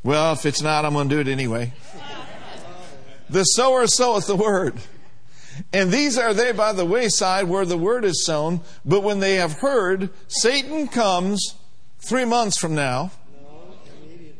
Well, 0.02 0.35
if 0.35 0.45
it's 0.45 0.61
not, 0.61 0.85
I'm 0.85 0.93
going 0.93 1.09
to 1.09 1.14
do 1.14 1.21
it 1.23 1.33
anyway. 1.33 1.73
The 3.31 3.45
sower 3.45 3.87
soweth 3.87 4.26
the 4.26 4.37
word. 4.37 4.75
And 5.73 5.90
these 5.90 6.19
are 6.19 6.35
they 6.35 6.52
by 6.52 6.75
the 6.75 6.85
wayside 6.85 7.49
where 7.49 7.64
the 7.64 7.78
word 7.78 8.05
is 8.05 8.26
sown. 8.26 8.61
But 8.85 9.02
when 9.02 9.21
they 9.21 9.37
have 9.37 9.55
heard, 9.55 10.11
Satan 10.28 10.87
comes 10.87 11.55
three 11.99 12.26
months 12.26 12.59
from 12.59 12.75
now. 12.75 13.11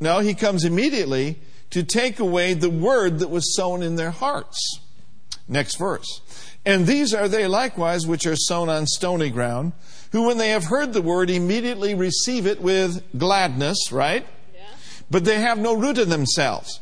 No, 0.00 0.19
he 0.19 0.35
comes 0.35 0.62
immediately 0.62 1.38
to 1.71 1.85
take 1.85 2.21
away 2.21 2.53
the 2.53 2.71
word 2.71 3.21
that 3.21 3.31
was 3.31 3.57
sown 3.57 3.83
in 3.83 3.97
their 3.97 4.11
hearts. 4.11 4.81
Next 5.49 5.77
verse. 5.77 6.21
And 6.67 6.87
these 6.87 7.15
are 7.15 7.29
they 7.29 7.47
likewise 7.47 8.07
which 8.07 8.27
are 8.27 8.37
sown 8.37 8.69
on 8.69 8.87
stony 8.87 9.31
ground, 9.31 9.73
who 10.12 10.27
when 10.27 10.38
they 10.38 10.50
have 10.50 10.65
heard 10.65 10.93
the 10.93 11.03
word 11.03 11.31
immediately 11.31 11.95
receive 11.95 12.47
it 12.47 12.61
with 12.61 13.03
gladness, 13.17 13.93
right? 13.93 14.27
Yeah. 14.55 14.61
But 15.11 15.25
they 15.25 15.41
have 15.41 15.59
no 15.59 15.75
root 15.75 15.99
in 15.99 16.09
themselves. 16.09 16.81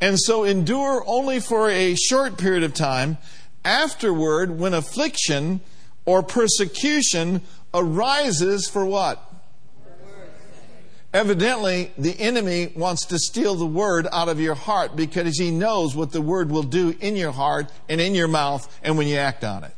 And 0.00 0.18
so 0.18 0.44
endure 0.44 1.02
only 1.06 1.40
for 1.40 1.70
a 1.70 1.94
short 1.94 2.38
period 2.38 2.62
of 2.62 2.74
time 2.74 3.18
afterward, 3.64 4.58
when 4.58 4.74
affliction 4.74 5.60
or 6.04 6.22
persecution 6.22 7.40
arises 7.72 8.68
for 8.68 8.84
what? 8.84 9.30
Evidently, 11.12 11.92
the 11.96 12.18
enemy 12.18 12.72
wants 12.74 13.06
to 13.06 13.18
steal 13.20 13.54
the 13.54 13.66
word 13.66 14.08
out 14.10 14.28
of 14.28 14.40
your 14.40 14.56
heart 14.56 14.96
because 14.96 15.38
he 15.38 15.52
knows 15.52 15.94
what 15.94 16.10
the 16.10 16.20
word 16.20 16.50
will 16.50 16.64
do 16.64 16.94
in 17.00 17.14
your 17.14 17.30
heart 17.30 17.70
and 17.88 18.00
in 18.00 18.16
your 18.16 18.26
mouth 18.26 18.68
and 18.82 18.98
when 18.98 19.06
you 19.06 19.16
act 19.16 19.44
on 19.44 19.62
it. 19.62 19.72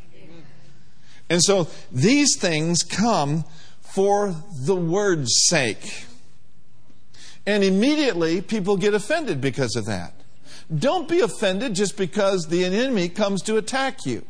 And 1.28 1.42
so 1.42 1.68
these 1.90 2.36
things 2.38 2.82
come 2.82 3.44
for 3.80 4.34
the 4.54 4.76
word's 4.76 5.46
sake. 5.46 6.04
And 7.46 7.62
immediately 7.62 8.40
people 8.40 8.76
get 8.76 8.94
offended 8.94 9.40
because 9.40 9.76
of 9.76 9.86
that. 9.86 10.12
Don't 10.74 11.08
be 11.08 11.20
offended 11.20 11.74
just 11.74 11.96
because 11.96 12.48
the 12.48 12.64
enemy 12.64 13.08
comes 13.08 13.42
to 13.42 13.56
attack 13.56 14.04
you. 14.04 14.24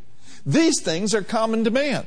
These 0.45 0.81
things 0.83 1.15
are 1.15 1.23
common 1.23 1.65
to 1.65 1.71
man. 1.71 2.07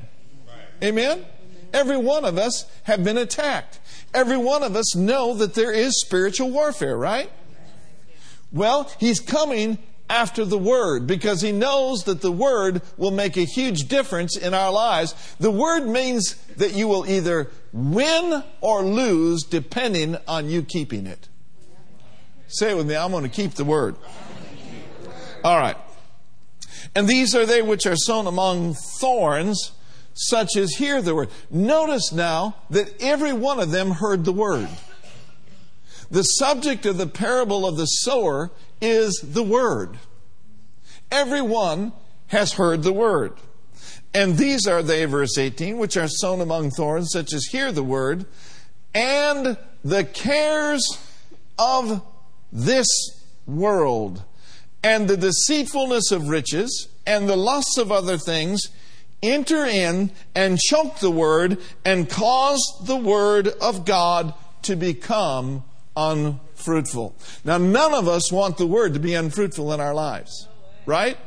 Amen? 0.84 1.26
Every 1.74 1.98
one 1.98 2.26
of 2.26 2.38
us 2.38 2.66
have 2.84 3.04
been 3.04 3.18
attacked. 3.18 3.80
Every 4.14 4.38
one 4.38 4.64
of 4.64 4.76
us 4.76 4.96
know 4.96 5.34
that 5.36 5.56
there 5.56 5.72
is 5.72 6.00
spiritual 6.02 6.50
warfare, 6.50 6.98
right? 6.98 7.30
Well, 8.52 8.92
he's 9.00 9.20
coming 9.20 9.78
after 10.10 10.44
the 10.44 10.58
Word 10.58 11.08
because 11.08 11.42
he 11.42 11.52
knows 11.52 12.04
that 12.06 12.22
the 12.22 12.32
Word 12.32 12.82
will 12.98 13.12
make 13.12 13.38
a 13.38 13.46
huge 13.46 13.88
difference 13.88 14.36
in 14.36 14.54
our 14.54 14.72
lives. 14.72 15.14
The 15.40 15.52
Word 15.52 15.88
means 15.88 16.36
that 16.58 16.74
you 16.74 16.88
will 16.88 17.08
either 17.08 17.50
win 17.72 18.44
or 18.62 18.84
lose 18.84 19.44
depending 19.44 20.18
on 20.28 20.50
you 20.50 20.64
keeping 20.64 21.06
it. 21.06 21.30
Say 22.48 22.72
it 22.72 22.78
with 22.78 22.88
me 22.88 22.96
I'm 22.96 23.12
going 23.12 23.24
to 23.24 23.30
keep 23.30 23.54
the 23.54 23.66
Word. 23.66 23.96
All 25.44 25.58
right. 25.58 25.78
And 26.96 27.08
these 27.08 27.36
are 27.36 27.46
they 27.46 27.62
which 27.62 27.86
are 27.86 27.96
sown 27.96 28.28
among 28.28 28.74
thorns, 28.74 29.72
such 30.14 30.58
as 30.58 30.76
hear 30.76 31.02
the 31.02 31.16
word. 31.16 31.30
Notice 31.50 32.12
now 32.12 32.56
that 32.70 33.02
every 33.02 33.34
one 33.34 33.60
of 33.60 33.72
them 33.72 33.92
heard 33.92 34.26
the 34.26 34.34
word. 34.34 34.68
The 36.12 36.24
subject 36.24 36.86
of 36.86 36.98
the 36.98 37.08
parable 37.08 37.66
of 37.66 37.78
the 37.78 37.86
sower 37.86 38.52
is 38.82 39.20
the 39.24 39.44
word. 39.44 39.98
Everyone 41.12 41.94
has 42.28 42.54
heard 42.54 42.84
the 42.84 42.94
word. 42.94 43.34
And 44.14 44.38
these 44.38 44.68
are 44.68 44.82
they, 44.82 45.06
verse 45.06 45.38
18, 45.38 45.78
which 45.78 45.98
are 45.98 46.08
sown 46.08 46.42
among 46.42 46.72
thorns, 46.72 47.12
such 47.12 47.34
as 47.34 47.46
hear 47.46 47.72
the 47.72 47.84
word, 47.84 48.26
and 48.94 49.58
the 49.84 50.04
cares 50.04 50.98
of 51.58 52.04
this 52.52 52.88
world 53.46 54.24
and 54.84 55.08
the 55.08 55.18
deceitfulness 55.18 56.12
of 56.12 56.30
riches 56.30 56.88
and 57.06 57.28
the 57.28 57.36
lusts 57.36 57.78
of 57.78 57.92
other 57.92 58.18
things 58.18 58.70
enter 59.22 59.66
in 59.66 60.12
and 60.34 60.60
choke 60.60 61.00
the 61.00 61.12
word 61.12 61.58
and 61.84 62.10
cause 62.10 62.62
the 62.86 62.96
word 62.96 63.48
of 63.48 63.86
God 63.86 64.34
to 64.64 64.76
become 64.76 65.64
unfruitful. 66.00 67.16
Now, 67.44 67.58
none 67.58 67.94
of 67.94 68.08
us 68.08 68.32
want 68.32 68.58
the 68.58 68.68
word 68.68 68.94
to 68.94 69.00
be 69.00 69.14
unfruitful 69.14 69.74
in 69.74 69.80
our 69.80 69.94
lives, 69.94 70.48
right? 70.86 71.18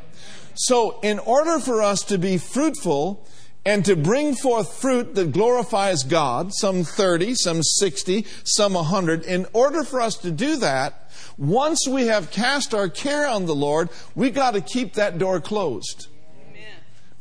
So, 0.54 1.00
in 1.00 1.18
order 1.18 1.58
for 1.58 1.82
us 1.82 2.00
to 2.04 2.18
be 2.18 2.38
fruitful 2.38 3.26
and 3.64 3.84
to 3.84 3.96
bring 3.96 4.34
forth 4.34 4.80
fruit 4.80 5.14
that 5.14 5.32
glorifies 5.32 6.02
God, 6.02 6.52
some 6.54 6.82
30, 6.82 7.34
some 7.34 7.62
60, 7.62 8.26
some 8.44 8.74
100, 8.74 9.24
in 9.24 9.46
order 9.52 9.84
for 9.84 10.00
us 10.00 10.16
to 10.18 10.30
do 10.30 10.56
that, 10.56 11.10
once 11.38 11.86
we 11.88 12.06
have 12.06 12.30
cast 12.30 12.74
our 12.74 12.88
care 12.88 13.26
on 13.26 13.46
the 13.46 13.54
Lord, 13.54 13.88
we've 14.14 14.34
got 14.34 14.54
to 14.54 14.60
keep 14.60 14.94
that 14.94 15.18
door 15.18 15.40
closed. 15.40 16.08
Amen. 16.48 16.62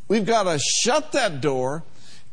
We've 0.07 0.25
got 0.25 0.43
to 0.43 0.59
shut 0.59 1.11
that 1.13 1.41
door 1.41 1.83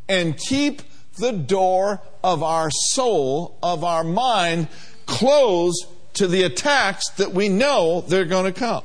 and 0.09 0.37
keep 0.37 0.83
the 1.19 1.33
door 1.33 2.01
of 2.25 2.43
our 2.43 2.71
soul, 2.71 3.59
of 3.63 3.85
our 3.85 4.05
mind, 4.05 4.69
closed 5.09 5.87
to 6.15 6.29
the 6.29 6.45
attacks 6.45 7.09
that 7.17 7.33
we 7.33 7.49
know 7.49 8.03
they're 8.03 8.25
going 8.25 8.53
to 8.53 8.57
come. 8.57 8.85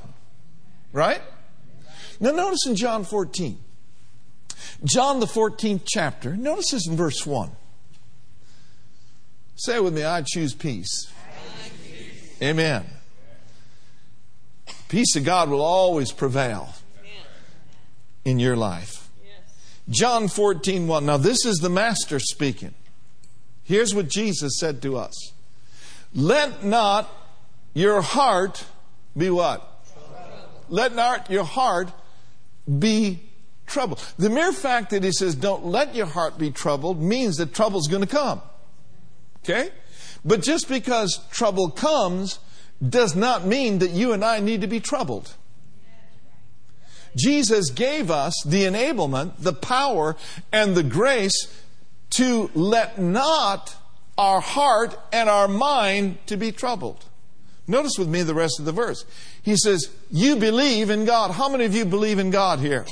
Right? 0.92 1.22
Now, 2.20 2.32
notice 2.32 2.66
in 2.66 2.76
John 2.76 3.04
14, 3.04 3.60
John, 4.84 5.20
the 5.20 5.26
14th 5.26 5.82
chapter, 5.86 6.36
notice 6.36 6.72
this 6.72 6.88
in 6.88 6.96
verse 6.96 7.26
1. 7.26 7.52
Say 9.56 9.80
with 9.80 9.94
me, 9.94 10.04
I 10.04 10.24
choose 10.26 10.54
peace. 10.54 11.12
Amen. 12.42 12.86
Peace 14.90 15.16
of 15.16 15.24
God 15.24 15.50
will 15.50 15.62
always 15.62 16.12
prevail 16.12 16.74
in 18.26 18.40
your 18.40 18.56
life. 18.56 19.10
John 19.90 20.28
14, 20.28 20.88
1. 20.88 21.06
Now, 21.06 21.18
this 21.18 21.46
is 21.46 21.58
the 21.58 21.70
Master 21.70 22.20
speaking. 22.20 22.74
Here's 23.64 23.94
what 23.94 24.08
Jesus 24.08 24.60
said 24.60 24.82
to 24.84 24.98
us 24.98 25.34
Let 26.14 26.64
not 26.64 27.10
your 27.74 28.02
heart 28.02 28.66
be 29.18 29.30
what? 29.30 29.70
Let 30.70 30.96
not 30.96 31.30
your 31.30 31.44
heart 31.44 31.90
be 32.80 33.20
troubled. 33.66 34.00
The 34.18 34.30
mere 34.30 34.52
fact 34.52 34.92
that 34.92 35.04
he 35.04 35.12
says, 35.12 35.36
don't 35.36 35.66
let 35.66 35.96
your 35.96 36.06
heart 36.06 36.38
be 36.38 36.52
troubled, 36.52 37.02
means 37.02 37.38
that 37.38 37.54
trouble's 37.54 37.88
going 37.88 38.02
to 38.02 38.08
come. 38.08 38.42
Okay? 39.44 39.70
But 40.24 40.42
just 40.42 40.70
because 40.70 41.20
trouble 41.32 41.70
comes 41.70 42.40
does 42.88 43.16
not 43.16 43.46
mean 43.46 43.80
that 43.80 43.92
you 43.92 44.14
and 44.14 44.24
I 44.24 44.40
need 44.40 44.62
to 44.62 44.68
be 44.68 44.80
troubled. 44.80 45.34
Jesus 47.16 47.70
gave 47.70 48.10
us 48.10 48.34
the 48.46 48.64
enablement, 48.64 49.34
the 49.40 49.54
power, 49.54 50.16
and 50.52 50.76
the 50.76 50.84
grace 50.84 51.62
to 52.12 52.50
let 52.54 53.00
not 53.00 53.76
our 54.18 54.42
heart 54.42 54.98
and 55.12 55.30
our 55.30 55.48
mind 55.48 56.18
to 56.28 56.38
be 56.38 56.52
troubled. 56.52 57.06
Notice 57.68 57.98
with 57.98 58.10
me 58.10 58.24
the 58.24 58.34
rest 58.34 58.60
of 58.60 58.66
the 58.66 58.72
verse. 58.72 59.06
He 59.42 59.56
says, 59.56 59.90
You 60.12 60.36
believe 60.36 60.90
in 60.90 61.06
God. 61.06 61.32
How 61.32 61.50
many 61.50 61.66
of 61.66 61.74
you 61.74 61.86
believe 61.86 62.20
in 62.20 62.30
God 62.30 62.60
here? 62.60 62.86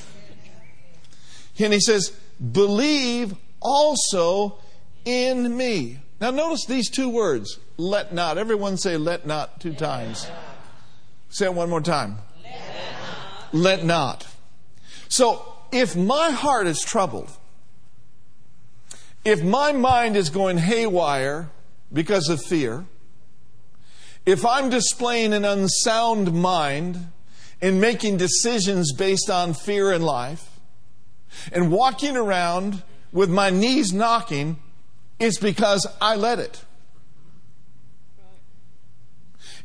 And 1.59 1.73
he 1.73 1.79
says, 1.79 2.09
Believe 2.51 3.35
also 3.59 4.57
in 5.05 5.55
me. 5.55 5.99
Now, 6.19 6.31
notice 6.31 6.65
these 6.65 6.89
two 6.89 7.09
words 7.09 7.59
let 7.77 8.13
not. 8.13 8.37
Everyone 8.37 8.77
say 8.77 8.97
let 8.97 9.25
not 9.25 9.59
two 9.59 9.73
times. 9.73 10.29
Say 11.29 11.45
it 11.45 11.53
one 11.53 11.69
more 11.69 11.81
time. 11.81 12.17
Let 12.43 12.53
not. 12.53 13.53
Let 13.53 13.83
not. 13.83 14.27
So, 15.09 15.45
if 15.71 15.95
my 15.95 16.29
heart 16.29 16.67
is 16.67 16.81
troubled, 16.81 17.31
if 19.23 19.43
my 19.43 19.71
mind 19.71 20.15
is 20.15 20.29
going 20.29 20.57
haywire 20.57 21.49
because 21.91 22.29
of 22.29 22.41
fear, 22.41 22.85
if 24.25 24.45
I'm 24.45 24.69
displaying 24.69 25.33
an 25.33 25.45
unsound 25.45 26.33
mind 26.33 27.07
and 27.61 27.81
making 27.81 28.17
decisions 28.17 28.93
based 28.93 29.29
on 29.29 29.53
fear 29.53 29.91
in 29.91 30.01
life, 30.01 30.51
and 31.51 31.71
walking 31.71 32.17
around 32.17 32.83
with 33.11 33.29
my 33.29 33.49
knees 33.49 33.93
knocking, 33.93 34.57
it's 35.19 35.37
because 35.37 35.87
I 36.01 36.15
let 36.15 36.39
it. 36.39 36.63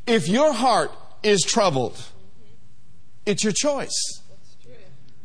If 0.07 0.29
your 0.29 0.53
heart 0.53 0.93
is 1.23 1.43
troubled, 1.43 2.01
it's 3.25 3.43
your 3.43 3.53
choice. 3.53 4.23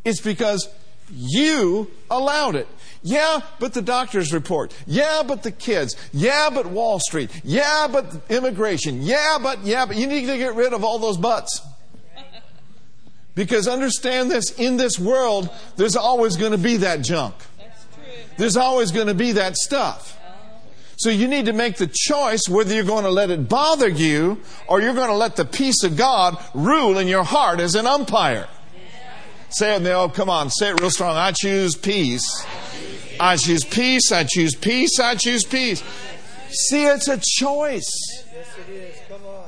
It's 0.04 0.22
because 0.22 0.68
you 1.12 1.92
allowed 2.10 2.56
it. 2.56 2.68
Yeah, 3.04 3.42
but 3.60 3.74
the 3.74 3.82
doctor's 3.82 4.32
report. 4.34 4.76
Yeah, 4.86 5.24
but 5.26 5.44
the 5.44 5.52
kids. 5.52 5.96
Yeah, 6.14 6.50
but 6.54 6.68
Wall 6.68 7.00
Street. 7.00 7.42
Yeah, 7.44 7.88
but 7.92 8.22
immigration. 8.30 9.02
Yeah, 9.02 9.38
but, 9.42 9.64
yeah, 9.64 9.86
but 9.86 9.96
you 9.96 10.08
need 10.08 10.28
to 10.28 10.38
get 10.38 10.56
rid 10.56 10.74
of 10.74 10.84
all 10.84 11.00
those 11.00 11.18
buts. 11.18 11.62
Because 13.34 13.68
understand 13.68 14.30
this 14.30 14.52
in 14.52 14.78
this 14.78 15.00
world, 15.00 15.50
there's 15.78 15.96
always 15.96 16.36
going 16.36 16.52
to 16.52 16.58
be 16.58 16.78
that 16.78 17.02
junk. 17.02 17.34
There's 18.38 18.58
always 18.58 18.92
going 18.92 19.08
to 19.08 19.14
be 19.14 19.34
that 19.34 19.56
stuff. 19.56 20.18
So 20.98 21.10
you 21.10 21.28
need 21.28 21.46
to 21.46 21.54
make 21.54 21.78
the 21.78 21.90
choice 21.92 22.42
whether 22.48 22.76
you're 22.76 22.84
going 22.84 23.06
to 23.06 23.10
let 23.10 23.32
it 23.32 23.50
bother 23.50 23.88
you 23.88 24.40
or 24.68 24.82
you're 24.82 24.94
going 24.94 25.10
to 25.10 25.16
let 25.16 25.36
the 25.36 25.46
peace 25.46 25.84
of 25.84 25.98
God 25.98 26.38
rule 26.54 27.00
in 27.00 27.08
your 27.08 27.24
heart 27.24 27.60
as 27.60 27.74
an 27.74 27.88
umpire. 27.88 28.48
Say 29.52 29.76
it, 29.76 29.86
oh, 29.88 30.10
come 30.10 30.30
on, 30.30 30.50
say 30.50 30.70
it 30.70 30.80
real 30.80 30.90
strong. 30.90 31.18
I 31.18 31.32
choose 31.34 31.76
peace. 31.76 32.46
I 33.20 33.36
choose 33.38 33.64
peace. 33.64 34.12
I 34.12 34.24
choose 34.24 34.56
peace. 34.56 35.00
I 35.00 35.16
choose 35.16 35.44
peace. 35.44 35.84
See, 36.50 36.86
it's 36.86 37.08
a 37.08 37.20
choice. 37.22 38.26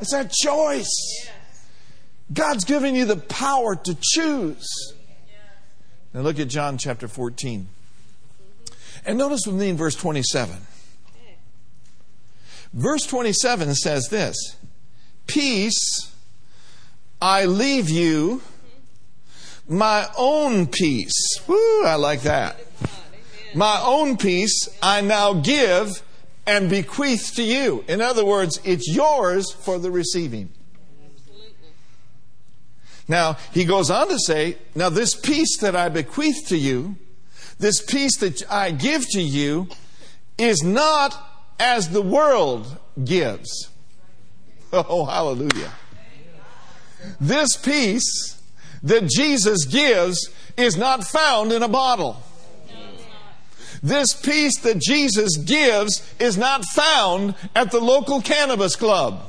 It's 0.02 0.14
a 0.14 0.30
choice. 0.30 1.30
God's 2.32 2.66
given 2.66 2.96
you 2.96 3.06
the 3.06 3.18
power 3.18 3.76
to 3.76 3.98
choose. 4.02 4.94
Now 6.14 6.22
look 6.22 6.40
at 6.40 6.48
John 6.48 6.78
chapter 6.78 7.08
14. 7.08 7.68
And 9.06 9.18
notice 9.18 9.46
with 9.46 9.56
me 9.56 9.70
in 9.70 9.78
verse 9.78 9.96
27. 9.96 10.56
Verse 12.74 13.06
27 13.06 13.76
says 13.76 14.08
this 14.10 14.36
Peace 15.28 16.12
I 17.22 17.46
leave 17.46 17.90
you, 17.90 18.42
my 19.68 20.08
own 20.18 20.68
peace. 20.68 21.40
Woo, 21.48 21.86
I 21.86 21.96
like 21.96 22.22
that. 22.22 22.60
My 23.56 23.82
own 23.84 24.18
peace 24.18 24.68
I 24.82 25.02
now 25.02 25.34
give 25.34 26.02
and 26.46 26.70
bequeath 26.70 27.34
to 27.36 27.44
you. 27.44 27.86
In 27.88 28.02
other 28.02 28.26
words, 28.26 28.60
it's 28.64 28.88
yours 28.88 29.52
for 29.52 29.80
the 29.80 29.92
receiving. 29.92 30.50
Now, 33.08 33.38
he 33.52 33.66
goes 33.66 33.90
on 33.90 34.08
to 34.10 34.18
say, 34.20 34.58
Now, 34.76 34.90
this 34.90 35.14
peace 35.14 35.58
that 35.58 35.76
I 35.76 35.90
bequeath 35.90 36.48
to 36.48 36.58
you, 36.58 36.96
this 37.60 37.82
peace 37.82 38.18
that 38.20 38.42
I 38.50 38.72
give 38.72 39.08
to 39.10 39.22
you, 39.22 39.68
is 40.38 40.64
not 40.64 41.16
as 41.60 41.90
the 41.90 42.02
world 42.02 42.78
gives. 43.04 43.70
Oh, 44.76 45.06
hallelujah. 45.06 45.72
This 47.22 47.56
peace 47.58 48.42
that 48.84 49.08
Jesus 49.08 49.66
gives 49.66 50.30
is 50.58 50.78
not 50.78 51.04
found 51.04 51.52
in 51.52 51.64
a 51.64 51.68
bottle. 51.68 52.22
This 53.82 54.14
peace 54.14 54.60
that 54.60 54.80
Jesus 54.80 55.36
gives 55.38 56.14
is 56.20 56.38
not 56.38 56.64
found 56.64 57.36
at 57.56 57.72
the 57.72 57.82
local 57.82 58.22
cannabis 58.22 58.76
club. 58.76 59.26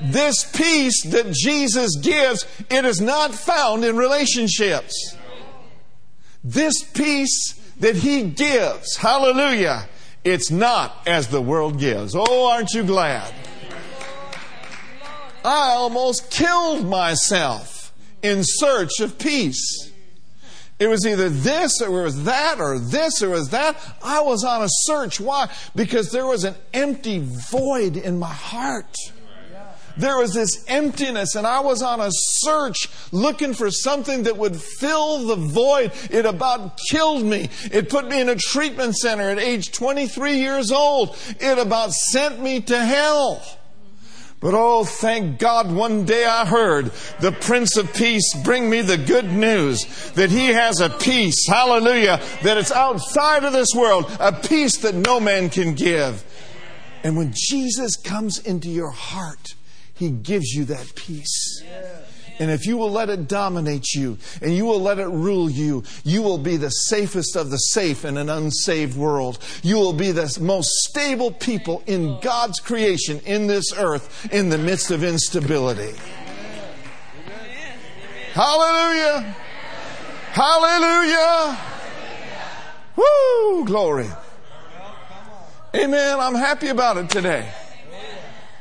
This 0.00 0.44
peace 0.50 1.04
that 1.04 1.32
Jesus 1.32 1.96
gives, 1.96 2.46
it 2.68 2.84
is 2.84 3.00
not 3.00 3.32
found 3.32 3.84
in 3.84 3.96
relationships. 3.96 5.16
This 6.42 6.82
peace 6.82 7.54
that 7.78 7.96
He 7.96 8.22
gives, 8.22 8.96
hallelujah, 8.96 9.88
it's 10.24 10.50
not 10.50 11.02
as 11.06 11.28
the 11.28 11.40
world 11.40 11.78
gives. 11.78 12.14
Oh, 12.16 12.50
aren't 12.50 12.72
you 12.72 12.82
glad? 12.82 13.32
I 15.46 15.70
almost 15.70 16.30
killed 16.30 16.86
myself 16.86 17.92
in 18.22 18.42
search 18.42 19.00
of 19.00 19.18
peace. 19.18 19.92
It 20.78 20.88
was 20.88 21.06
either 21.06 21.30
this 21.30 21.80
or 21.80 22.00
it 22.00 22.04
was 22.04 22.24
that 22.24 22.60
or 22.60 22.78
this 22.78 23.22
or 23.22 23.28
it 23.28 23.38
was 23.38 23.50
that. 23.50 23.76
I 24.02 24.20
was 24.20 24.44
on 24.44 24.62
a 24.62 24.68
search. 24.68 25.20
Why? 25.20 25.48
Because 25.74 26.10
there 26.10 26.26
was 26.26 26.44
an 26.44 26.54
empty 26.74 27.22
void 27.22 27.96
in 27.96 28.18
my 28.18 28.32
heart 28.32 28.94
there 29.96 30.18
was 30.18 30.34
this 30.34 30.64
emptiness, 30.68 31.34
and 31.34 31.46
I 31.46 31.60
was 31.60 31.82
on 31.82 32.00
a 32.00 32.10
search 32.10 32.88
looking 33.12 33.54
for 33.54 33.70
something 33.70 34.24
that 34.24 34.36
would 34.36 34.56
fill 34.56 35.26
the 35.26 35.36
void. 35.36 35.92
It 36.10 36.26
about 36.26 36.78
killed 36.90 37.24
me. 37.24 37.48
It 37.72 37.88
put 37.88 38.06
me 38.06 38.20
in 38.20 38.28
a 38.28 38.36
treatment 38.36 38.96
center 38.96 39.30
at 39.30 39.38
age 39.38 39.72
23 39.72 40.38
years 40.38 40.70
old. 40.70 41.16
It 41.40 41.58
about 41.58 41.92
sent 41.92 42.40
me 42.40 42.60
to 42.62 42.78
hell. 42.78 43.42
But 44.38 44.52
oh, 44.54 44.84
thank 44.84 45.38
God, 45.38 45.72
one 45.72 46.04
day 46.04 46.26
I 46.26 46.44
heard 46.44 46.92
the 47.20 47.32
Prince 47.32 47.76
of 47.76 47.92
Peace 47.94 48.34
bring 48.44 48.68
me 48.68 48.82
the 48.82 48.98
good 48.98 49.32
news 49.32 49.84
that 50.14 50.30
he 50.30 50.48
has 50.48 50.80
a 50.80 50.90
peace, 50.90 51.48
hallelujah, 51.48 52.20
that 52.42 52.58
it's 52.58 52.70
outside 52.70 53.44
of 53.44 53.54
this 53.54 53.70
world, 53.74 54.14
a 54.20 54.32
peace 54.32 54.76
that 54.78 54.94
no 54.94 55.18
man 55.20 55.48
can 55.48 55.74
give. 55.74 56.22
And 57.02 57.16
when 57.16 57.32
Jesus 57.34 57.96
comes 57.96 58.38
into 58.38 58.68
your 58.68 58.90
heart, 58.90 59.54
he 59.94 60.10
gives 60.10 60.52
you 60.52 60.64
that 60.66 60.94
peace. 60.94 61.62
And 62.38 62.50
if 62.50 62.66
you 62.66 62.76
will 62.76 62.90
let 62.90 63.08
it 63.08 63.28
dominate 63.28 63.92
you 63.94 64.18
and 64.42 64.54
you 64.54 64.66
will 64.66 64.80
let 64.80 64.98
it 64.98 65.06
rule 65.06 65.48
you, 65.48 65.84
you 66.04 66.22
will 66.22 66.38
be 66.38 66.56
the 66.56 66.68
safest 66.68 67.34
of 67.36 67.50
the 67.50 67.56
safe 67.56 68.04
in 68.04 68.16
an 68.18 68.28
unsaved 68.28 68.96
world. 68.96 69.38
You 69.62 69.76
will 69.76 69.94
be 69.94 70.12
the 70.12 70.36
most 70.40 70.68
stable 70.84 71.30
people 71.30 71.82
in 71.86 72.18
God's 72.20 72.60
creation 72.60 73.20
in 73.24 73.46
this 73.46 73.72
earth 73.76 74.32
in 74.32 74.50
the 74.50 74.58
midst 74.58 74.90
of 74.90 75.02
instability. 75.02 75.94
Hallelujah! 78.32 79.34
Hallelujah! 80.32 81.58
Woo! 82.96 83.64
Glory. 83.64 84.08
Amen. 85.74 86.20
I'm 86.20 86.34
happy 86.34 86.68
about 86.68 86.98
it 86.98 87.08
today. 87.08 87.50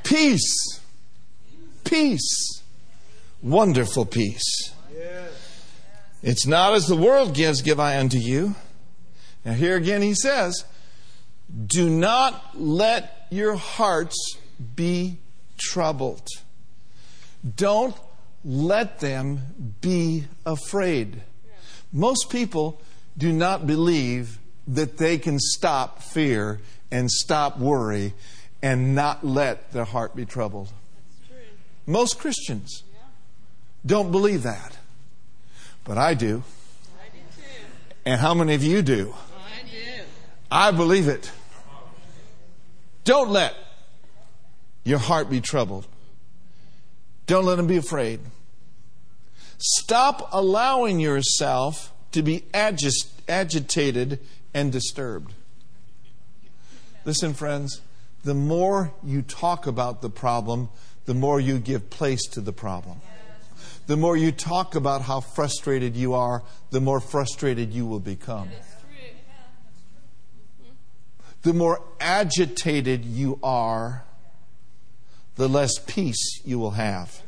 Peace. 0.04 0.80
Peace 1.84 2.55
wonderful 3.42 4.06
peace. 4.06 4.74
It's 6.22 6.48
not 6.48 6.74
as 6.74 6.88
the 6.88 6.96
world 6.96 7.36
gives, 7.36 7.62
give 7.62 7.80
I 7.80 8.00
unto 8.00 8.18
you. 8.18 8.56
Now, 9.44 9.54
here 9.54 9.76
again, 9.76 10.02
he 10.02 10.16
says, 10.16 10.66
Do 11.68 11.88
not 11.88 12.60
let 12.60 13.28
your 13.30 13.56
hearts 13.56 14.38
be 14.76 15.18
troubled. 15.58 16.28
Don't 17.56 17.96
let 18.44 19.00
them 19.00 19.76
be 19.82 20.26
afraid. 20.46 21.22
Most 21.94 22.30
people 22.30 22.82
do 23.18 23.32
not 23.32 23.68
believe 23.68 24.40
that 24.68 24.98
they 24.98 25.18
can 25.18 25.38
stop 25.40 26.02
fear 26.02 26.60
and 26.92 27.10
stop 27.12 27.60
worry 27.60 28.14
and 28.62 28.96
not 28.96 29.24
let 29.24 29.72
their 29.74 29.86
heart 29.86 30.16
be 30.16 30.26
troubled. 30.26 30.70
Most 31.86 32.18
Christians 32.18 32.84
don't 33.86 34.12
believe 34.12 34.44
that. 34.44 34.78
But 35.84 35.98
I 35.98 36.14
do. 36.14 36.44
I 37.00 37.10
do 37.10 37.20
too. 37.36 37.66
And 38.06 38.20
how 38.20 38.34
many 38.34 38.56
of 38.56 38.64
you 38.64 38.82
do? 38.82 39.14
I 39.14 39.70
do. 39.70 40.04
I 40.52 40.72
believe 40.72 41.08
it. 41.08 41.32
Don't 43.04 43.30
let 43.30 43.54
your 44.84 45.00
heart 45.00 45.30
be 45.30 45.42
troubled. 45.42 45.88
Don't 47.28 47.46
let 47.46 47.56
them 47.56 47.68
be 47.68 47.78
afraid. 47.78 48.20
Stop 49.58 50.30
allowing 50.32 51.00
yourself 51.00 51.94
to 52.12 52.22
be 52.22 52.44
agitated 52.54 54.20
and 54.54 54.72
disturbed. 54.72 55.34
Listen, 57.04 57.34
friends, 57.34 57.82
the 58.24 58.34
more 58.34 58.92
you 59.04 59.22
talk 59.22 59.68
about 59.68 60.02
the 60.02 60.10
problem, 60.10 60.70
the 61.06 61.14
more 61.14 61.40
you 61.40 61.60
give 61.60 61.90
place 61.90 62.26
to 62.30 62.42
the 62.42 62.54
problem. 62.54 63.02
The 63.88 63.98
more 63.98 64.18
you 64.18 64.32
talk 64.32 64.76
about 64.76 65.02
how 65.04 65.20
frustrated 65.20 65.96
you 65.96 66.14
are, 66.14 66.44
the 66.72 66.82
more 66.82 67.00
frustrated 67.00 67.72
you 67.72 67.86
will 67.86 68.00
become. 68.00 68.50
The 71.44 71.54
more 71.54 71.82
agitated 72.00 73.06
you 73.06 73.40
are, 73.44 74.04
the 75.36 75.48
less 75.48 75.78
peace 75.78 76.42
you 76.44 76.58
will 76.58 76.72
have. 76.72 77.22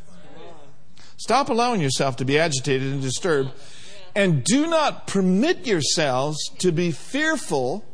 Stop 1.17 1.50
allowing 1.50 1.82
yourself 1.82 2.15
to 2.17 2.26
be 2.26 2.39
agitated 2.39 2.91
and 2.91 3.02
disturbed. 3.02 3.52
And 4.15 4.43
do 4.43 4.65
not 4.65 5.06
permit 5.06 5.67
yourselves 5.67 6.38
to 6.60 6.72
be 6.72 6.89
fearful 6.89 7.86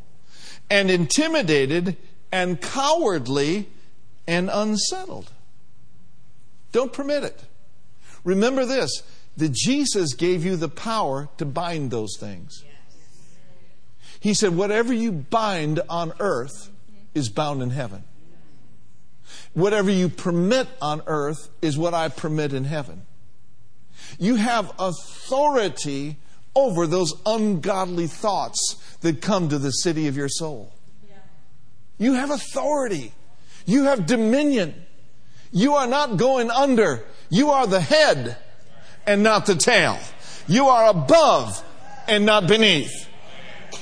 and 0.69 0.89
intimidated 0.89 1.97
and 2.31 2.61
cowardly 2.61 3.67
and 4.25 4.49
unsettled. 4.51 5.31
Don't 6.71 6.93
permit 6.93 7.23
it. 7.23 7.43
Remember 8.23 8.65
this 8.65 9.03
that 9.37 9.51
Jesus 9.51 10.13
gave 10.13 10.45
you 10.45 10.55
the 10.55 10.69
power 10.69 11.27
to 11.37 11.45
bind 11.45 11.91
those 11.91 12.17
things. 12.19 12.63
He 14.19 14.33
said, 14.33 14.55
Whatever 14.55 14.93
you 14.93 15.11
bind 15.11 15.81
on 15.89 16.13
earth 16.19 16.69
is 17.13 17.29
bound 17.29 17.61
in 17.61 17.71
heaven. 17.71 18.03
Whatever 19.53 19.91
you 19.91 20.09
permit 20.09 20.67
on 20.81 21.01
earth 21.07 21.49
is 21.61 21.77
what 21.77 21.93
I 21.93 22.09
permit 22.09 22.53
in 22.53 22.63
heaven. 22.63 23.05
You 24.19 24.35
have 24.35 24.71
authority 24.79 26.17
over 26.55 26.87
those 26.87 27.13
ungodly 27.25 28.07
thoughts 28.07 28.75
that 29.01 29.21
come 29.21 29.49
to 29.49 29.57
the 29.57 29.71
city 29.71 30.07
of 30.07 30.15
your 30.15 30.29
soul. 30.29 30.73
You 31.97 32.13
have 32.13 32.31
authority. 32.31 33.13
You 33.65 33.83
have 33.83 34.05
dominion. 34.05 34.85
You 35.51 35.75
are 35.75 35.87
not 35.87 36.17
going 36.17 36.49
under. 36.49 37.03
You 37.33 37.49
are 37.49 37.65
the 37.65 37.81
head 37.81 38.37
and 39.07 39.23
not 39.23 39.47
the 39.47 39.55
tail. 39.55 39.97
You 40.47 40.67
are 40.67 40.91
above 40.91 41.63
and 42.07 42.27
not 42.27 42.47
beneath. 42.47 43.09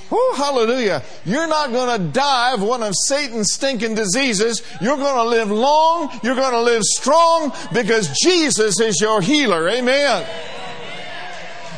Oh, 0.10 0.36
hallelujah. 0.38 1.04
You're 1.26 1.48
not 1.48 1.72
going 1.74 2.00
to 2.00 2.08
die 2.14 2.54
of 2.54 2.62
one 2.62 2.82
of 2.82 2.94
Satan's 2.96 3.52
stinking 3.52 3.96
diseases. 3.96 4.64
You're 4.80 4.96
going 4.96 5.18
to 5.18 5.26
live 5.26 5.52
long. 5.52 6.18
You're 6.24 6.36
going 6.36 6.54
to 6.54 6.62
live 6.62 6.82
strong 6.84 7.52
because 7.74 8.18
Jesus 8.24 8.80
is 8.80 9.02
your 9.02 9.20
healer. 9.20 9.68
Amen. 9.68 10.26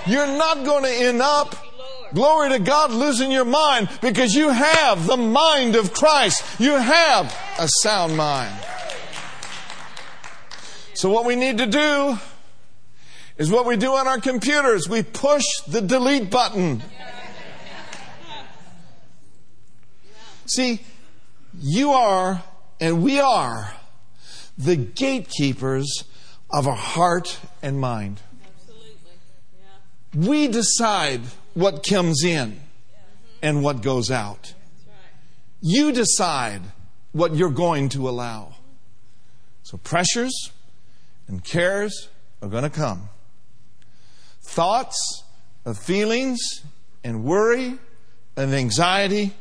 You're 0.06 0.28
not 0.28 0.64
going 0.66 0.84
to 0.84 0.92
end 0.92 1.24
up, 1.24 1.56
glory 2.14 2.50
to 2.50 2.60
God, 2.60 2.92
losing 2.92 3.32
your 3.32 3.46
mind 3.46 3.90
because 4.00 4.36
you 4.36 4.50
have 4.50 5.08
the 5.08 5.18
mind 5.18 5.76
of 5.76 5.92
Christ. 5.92 6.44
You 6.60 6.74
have 6.74 7.36
a 7.58 7.68
sound 7.82 8.16
mind. 8.16 8.54
So, 10.96 11.10
what 11.10 11.26
we 11.26 11.36
need 11.36 11.58
to 11.58 11.66
do 11.66 12.18
is 13.38 13.50
what 13.50 13.66
we 13.66 13.78
do 13.78 13.94
on 13.94 14.08
our 14.08 14.20
computers 14.20 14.88
we 14.88 15.02
push 15.02 15.44
the 15.68 15.82
delete 15.82 16.30
button. 16.30 16.84
See, 20.46 20.82
you 21.60 21.92
are 21.92 22.44
and 22.80 23.02
we 23.02 23.20
are 23.20 23.74
the 24.58 24.76
gatekeepers 24.76 26.04
of 26.52 26.68
our 26.68 26.76
heart 26.76 27.40
and 27.64 27.80
mind. 27.80 28.22
We 30.16 30.48
decide 30.48 31.22
what 31.56 31.84
comes 31.84 32.24
in 32.24 32.60
and 33.42 33.64
what 33.64 33.82
goes 33.82 34.12
out. 34.12 34.54
Right. 34.88 34.96
You 35.62 35.92
decide 35.92 36.62
what 37.14 37.36
you're 37.36 37.50
going 37.50 37.90
to 37.90 38.08
allow. 38.08 38.56
So, 39.64 39.78
pressures 39.78 40.52
and 41.28 41.44
cares 41.44 42.10
are 42.42 42.50
going 42.50 42.64
to 42.64 42.70
come. 42.70 43.10
Thoughts 44.42 45.24
of 45.66 45.78
feelings 45.78 46.64
and 47.04 47.24
worry 47.24 47.78
and 48.36 48.54
anxiety 48.54 49.34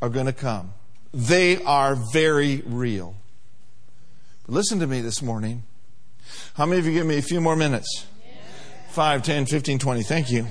are 0.00 0.08
going 0.08 0.26
to 0.26 0.32
come. 0.32 0.72
They 1.12 1.62
are 1.62 1.96
very 2.12 2.62
real. 2.66 3.14
But 4.46 4.54
listen 4.54 4.80
to 4.80 4.86
me 4.86 5.00
this 5.00 5.22
morning. 5.22 5.62
How 6.54 6.66
many 6.66 6.80
of 6.80 6.86
you 6.86 6.92
give 6.92 7.06
me 7.06 7.18
a 7.18 7.22
few 7.22 7.40
more 7.40 7.56
minutes? 7.56 8.06
5, 8.90 9.22
10, 9.22 9.46
15, 9.46 9.78
20. 9.78 10.02
Thank 10.02 10.30
you. 10.30 10.46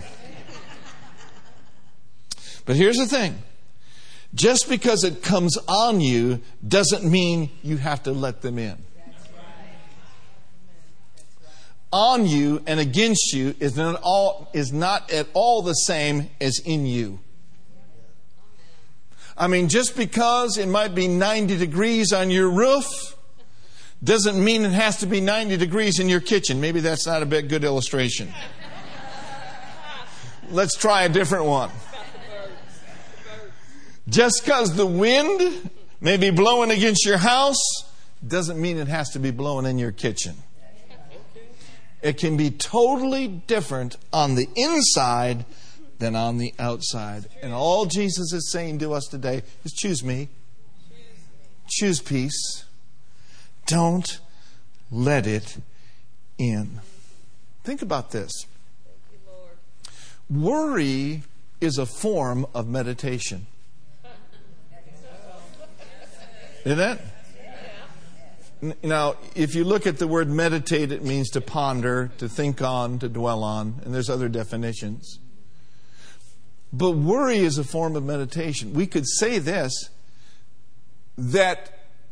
But 2.65 2.75
here's 2.75 2.97
the 2.97 3.07
thing 3.07 3.41
just 4.33 4.67
because 4.67 5.03
it 5.03 5.21
comes 5.21 5.57
on 5.67 6.01
you 6.01 6.41
doesn't 6.67 7.03
mean 7.03 7.49
you 7.61 7.77
have 7.77 8.03
to 8.03 8.11
let 8.11 8.41
them 8.41 8.57
in. 8.57 8.77
On 11.93 12.25
you 12.25 12.63
and 12.65 12.79
against 12.79 13.33
you 13.33 13.53
is 13.59 13.77
not, 13.77 14.01
all, 14.01 14.49
is 14.51 14.73
not 14.73 15.11
at 15.11 15.27
all 15.35 15.61
the 15.61 15.73
same 15.73 16.27
as 16.41 16.57
in 16.57 16.87
you. 16.87 17.19
I 19.37 19.45
mean, 19.45 19.69
just 19.69 19.95
because 19.95 20.57
it 20.57 20.67
might 20.67 20.95
be 20.95 21.07
90 21.07 21.55
degrees 21.55 22.11
on 22.11 22.31
your 22.31 22.49
roof 22.49 23.15
doesn't 24.03 24.43
mean 24.43 24.65
it 24.65 24.71
has 24.71 24.97
to 24.97 25.05
be 25.05 25.21
90 25.21 25.57
degrees 25.57 25.99
in 25.99 26.09
your 26.09 26.19
kitchen. 26.19 26.59
Maybe 26.59 26.79
that's 26.79 27.05
not 27.05 27.21
a 27.21 27.27
bit 27.27 27.47
good 27.47 27.63
illustration. 27.63 28.33
Let's 30.49 30.75
try 30.75 31.03
a 31.03 31.09
different 31.09 31.45
one. 31.45 31.69
Just 34.09 34.41
because 34.43 34.75
the 34.75 34.87
wind 34.87 35.69
may 36.01 36.17
be 36.17 36.31
blowing 36.31 36.71
against 36.71 37.05
your 37.05 37.17
house 37.17 37.61
doesn't 38.27 38.59
mean 38.59 38.77
it 38.77 38.87
has 38.87 39.11
to 39.11 39.19
be 39.19 39.29
blowing 39.29 39.67
in 39.67 39.77
your 39.77 39.91
kitchen. 39.91 40.33
It 42.03 42.17
can 42.17 42.35
be 42.35 42.51
totally 42.51 43.29
different 43.29 43.95
on 44.11 44.35
the 44.35 44.49
inside 44.57 45.45
than 45.99 46.17
on 46.17 46.37
the 46.37 46.53
outside. 46.59 47.29
And 47.41 47.53
all 47.53 47.85
Jesus 47.85 48.33
is 48.33 48.51
saying 48.51 48.79
to 48.79 48.93
us 48.93 49.07
today 49.07 49.41
is 49.63 49.71
choose 49.71 50.03
me. 50.03 50.27
Choose 51.69 52.01
peace. 52.01 52.65
Don't 53.67 54.19
let 54.91 55.25
it 55.25 55.57
in. 56.37 56.81
Think 57.63 57.81
about 57.81 58.11
this. 58.11 58.33
Worry 60.29 61.23
is 61.61 61.77
a 61.77 61.85
form 61.85 62.45
of 62.53 62.67
meditation. 62.67 63.47
Isn't 66.65 66.79
it? 66.79 67.01
Now, 68.81 69.15
if 69.35 69.55
you 69.55 69.65
look 69.65 69.85
at 69.85 69.97
the 69.97 70.07
word 70.07 70.29
meditate, 70.29 70.91
it 70.91 71.03
means 71.03 71.29
to 71.31 71.41
ponder, 71.41 72.11
to 72.17 72.29
think 72.29 72.61
on, 72.61 72.97
to 72.99 73.09
dwell 73.09 73.43
on, 73.43 73.81
and 73.83 73.93
there's 73.93 74.09
other 74.09 74.29
definitions. 74.29 75.19
But 76.71 76.91
worry 76.91 77.39
is 77.39 77.57
a 77.57 77.63
form 77.63 77.95
of 77.97 78.03
meditation. 78.03 78.73
We 78.73 78.87
could 78.87 79.07
say 79.07 79.37
this 79.37 79.89
that 81.17 81.71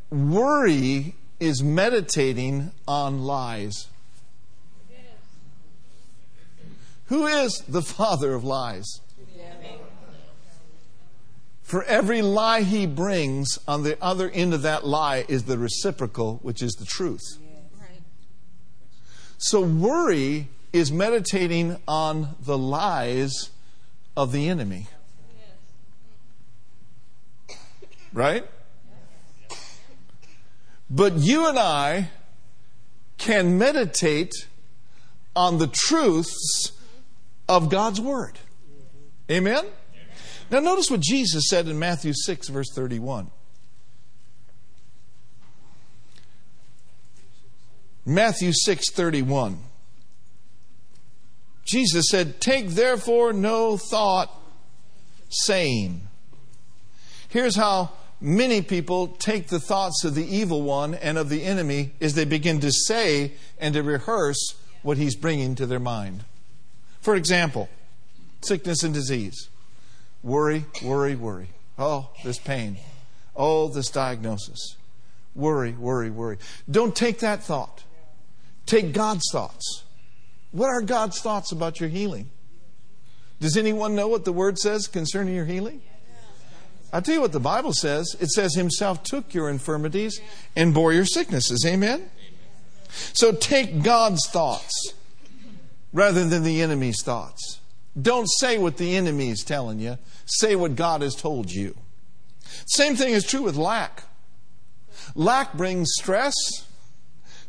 worry 0.09 1.15
is 1.39 1.63
meditating 1.63 2.71
on 2.87 3.23
lies. 3.23 3.87
Who 7.05 7.25
is 7.27 7.63
the 7.67 7.81
father 7.81 8.33
of 8.33 8.43
lies? 8.43 8.99
For 11.71 11.85
every 11.85 12.21
lie 12.21 12.63
he 12.63 12.85
brings, 12.85 13.57
on 13.65 13.83
the 13.83 13.97
other 14.03 14.29
end 14.29 14.53
of 14.53 14.63
that 14.63 14.85
lie 14.85 15.23
is 15.29 15.45
the 15.45 15.57
reciprocal, 15.57 16.39
which 16.41 16.61
is 16.61 16.73
the 16.73 16.83
truth. 16.83 17.21
So 19.37 19.61
worry 19.61 20.49
is 20.73 20.91
meditating 20.91 21.77
on 21.87 22.35
the 22.41 22.57
lies 22.57 23.51
of 24.17 24.33
the 24.33 24.49
enemy. 24.49 24.87
Right? 28.11 28.45
But 30.89 31.19
you 31.19 31.47
and 31.47 31.57
I 31.57 32.09
can 33.17 33.57
meditate 33.57 34.33
on 35.37 35.57
the 35.57 35.67
truths 35.67 36.73
of 37.47 37.69
God's 37.69 38.01
Word. 38.01 38.39
Amen? 39.29 39.63
Now, 40.51 40.59
notice 40.59 40.91
what 40.91 40.99
Jesus 40.99 41.47
said 41.47 41.69
in 41.69 41.79
Matthew 41.79 42.11
6, 42.13 42.49
verse 42.49 42.69
31. 42.75 43.31
Matthew 48.05 48.51
6, 48.51 48.91
31. 48.91 49.59
Jesus 51.63 52.07
said, 52.09 52.41
Take 52.41 52.69
therefore 52.69 53.31
no 53.31 53.77
thought, 53.77 54.29
saying. 55.29 56.01
Here's 57.29 57.55
how 57.55 57.91
many 58.19 58.61
people 58.61 59.07
take 59.07 59.47
the 59.47 59.59
thoughts 59.59 60.03
of 60.03 60.15
the 60.15 60.25
evil 60.25 60.63
one 60.63 60.95
and 60.95 61.17
of 61.17 61.29
the 61.29 61.43
enemy 61.45 61.93
is 62.01 62.13
they 62.13 62.25
begin 62.25 62.59
to 62.59 62.73
say 62.73 63.31
and 63.57 63.73
to 63.73 63.83
rehearse 63.83 64.55
what 64.81 64.97
he's 64.97 65.15
bringing 65.15 65.55
to 65.55 65.65
their 65.65 65.79
mind. 65.79 66.25
For 66.99 67.15
example, 67.15 67.69
sickness 68.41 68.83
and 68.83 68.93
disease. 68.93 69.47
Worry, 70.23 70.65
worry, 70.83 71.15
worry. 71.15 71.49
Oh, 71.77 72.09
this 72.23 72.37
pain. 72.37 72.77
Oh, 73.35 73.67
this 73.67 73.89
diagnosis. 73.89 74.75
Worry, 75.33 75.71
worry, 75.71 76.09
worry. 76.09 76.37
Don't 76.69 76.95
take 76.95 77.19
that 77.19 77.43
thought. 77.43 77.83
Take 78.65 78.93
God's 78.93 79.23
thoughts. 79.31 79.83
What 80.51 80.67
are 80.67 80.81
God's 80.81 81.19
thoughts 81.21 81.51
about 81.51 81.79
your 81.79 81.89
healing? 81.89 82.29
Does 83.39 83.57
anyone 83.57 83.95
know 83.95 84.07
what 84.07 84.25
the 84.25 84.33
Word 84.33 84.59
says 84.59 84.87
concerning 84.87 85.33
your 85.33 85.45
healing? 85.45 85.81
I'll 86.93 87.01
tell 87.01 87.15
you 87.15 87.21
what 87.21 87.31
the 87.31 87.39
Bible 87.39 87.73
says. 87.73 88.15
It 88.19 88.29
says, 88.29 88.53
Himself 88.53 89.01
took 89.03 89.33
your 89.33 89.49
infirmities 89.49 90.19
and 90.55 90.73
bore 90.73 90.91
your 90.91 91.05
sicknesses. 91.05 91.65
Amen? 91.65 92.09
So 92.89 93.31
take 93.31 93.81
God's 93.81 94.27
thoughts 94.29 94.93
rather 95.93 96.25
than 96.27 96.43
the 96.43 96.61
enemy's 96.61 97.01
thoughts. 97.01 97.60
Don't 97.99 98.27
say 98.27 98.57
what 98.57 98.77
the 98.77 98.95
enemy 98.95 99.29
is 99.29 99.43
telling 99.43 99.79
you, 99.79 99.97
say 100.25 100.55
what 100.55 100.75
God 100.75 101.01
has 101.01 101.15
told 101.15 101.51
you. 101.51 101.75
Same 102.67 102.95
thing 102.95 103.13
is 103.13 103.25
true 103.25 103.43
with 103.43 103.55
lack. 103.55 104.03
Lack 105.15 105.53
brings 105.53 105.89
stress, 105.93 106.35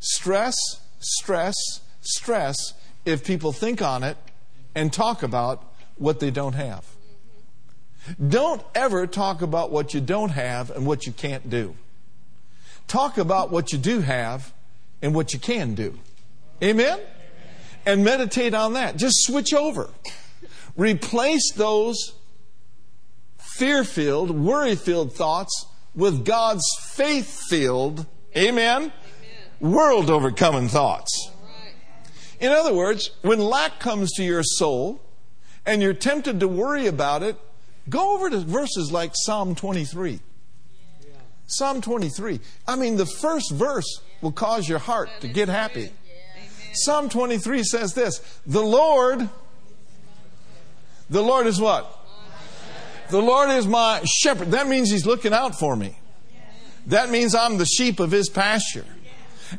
stress, 0.00 0.56
stress, 0.98 1.54
stress 2.00 2.74
if 3.04 3.24
people 3.24 3.52
think 3.52 3.80
on 3.82 4.02
it 4.02 4.16
and 4.74 4.92
talk 4.92 5.22
about 5.22 5.64
what 5.96 6.20
they 6.20 6.30
don't 6.30 6.54
have. 6.54 6.84
Don't 8.28 8.62
ever 8.74 9.06
talk 9.06 9.42
about 9.42 9.70
what 9.70 9.94
you 9.94 10.00
don't 10.00 10.30
have 10.30 10.70
and 10.70 10.86
what 10.86 11.06
you 11.06 11.12
can't 11.12 11.48
do. 11.48 11.76
Talk 12.88 13.16
about 13.16 13.50
what 13.52 13.72
you 13.72 13.78
do 13.78 14.00
have 14.00 14.52
and 15.00 15.14
what 15.14 15.32
you 15.32 15.38
can 15.38 15.74
do. 15.74 15.98
Amen? 16.62 16.98
And 17.86 18.04
meditate 18.04 18.54
on 18.54 18.72
that. 18.74 18.96
Just 18.96 19.24
switch 19.24 19.54
over. 19.54 19.90
Replace 20.76 21.52
those 21.52 22.14
fear 23.38 23.84
filled, 23.84 24.30
worry 24.30 24.74
filled 24.74 25.12
thoughts 25.12 25.66
with 25.94 26.24
God's 26.24 26.64
faith 26.90 27.42
filled, 27.48 28.06
amen, 28.36 28.92
world 29.60 30.10
overcoming 30.10 30.68
thoughts. 30.68 31.30
In 32.40 32.50
other 32.50 32.74
words, 32.74 33.10
when 33.22 33.38
lack 33.38 33.78
comes 33.78 34.10
to 34.14 34.24
your 34.24 34.42
soul 34.42 35.00
and 35.64 35.80
you're 35.80 35.92
tempted 35.92 36.40
to 36.40 36.48
worry 36.48 36.86
about 36.86 37.22
it, 37.22 37.36
go 37.88 38.14
over 38.14 38.30
to 38.30 38.38
verses 38.40 38.90
like 38.90 39.12
Psalm 39.14 39.54
23. 39.54 40.20
Psalm 41.46 41.80
23. 41.80 42.40
I 42.66 42.76
mean, 42.76 42.96
the 42.96 43.06
first 43.06 43.52
verse 43.52 44.00
will 44.22 44.32
cause 44.32 44.68
your 44.68 44.78
heart 44.78 45.10
to 45.20 45.28
get 45.28 45.48
happy. 45.48 45.90
Psalm 46.72 47.08
23 47.08 47.62
says 47.62 47.94
this 47.94 48.40
The 48.46 48.62
Lord, 48.62 49.28
the 51.10 51.22
Lord 51.22 51.46
is 51.46 51.60
what? 51.60 51.98
The 53.10 53.20
Lord 53.20 53.50
is 53.50 53.66
my 53.66 54.02
shepherd. 54.04 54.52
That 54.52 54.68
means 54.68 54.90
He's 54.90 55.06
looking 55.06 55.32
out 55.32 55.58
for 55.58 55.76
me. 55.76 55.96
That 56.86 57.10
means 57.10 57.34
I'm 57.34 57.58
the 57.58 57.66
sheep 57.66 58.00
of 58.00 58.10
His 58.10 58.28
pasture. 58.28 58.86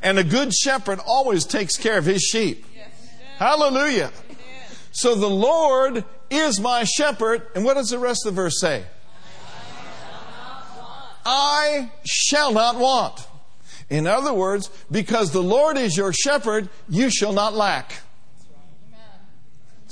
And 0.01 0.17
a 0.17 0.23
good 0.23 0.53
shepherd 0.53 0.99
always 1.05 1.45
takes 1.45 1.77
care 1.77 1.97
of 1.97 2.05
his 2.05 2.21
sheep. 2.23 2.65
Hallelujah. 3.37 4.11
So 4.91 5.15
the 5.15 5.29
Lord 5.29 6.05
is 6.29 6.59
my 6.59 6.83
shepherd. 6.83 7.47
And 7.55 7.63
what 7.63 7.75
does 7.75 7.89
the 7.89 7.99
rest 7.99 8.25
of 8.25 8.35
the 8.35 8.41
verse 8.41 8.59
say? 8.59 8.85
I 11.25 11.91
shall 12.05 12.53
not 12.53 12.77
want. 12.77 13.27
In 13.89 14.07
other 14.07 14.33
words, 14.33 14.69
because 14.89 15.31
the 15.31 15.43
Lord 15.43 15.77
is 15.77 15.95
your 15.95 16.11
shepherd, 16.11 16.69
you 16.89 17.09
shall 17.09 17.33
not 17.33 17.53
lack. 17.53 18.01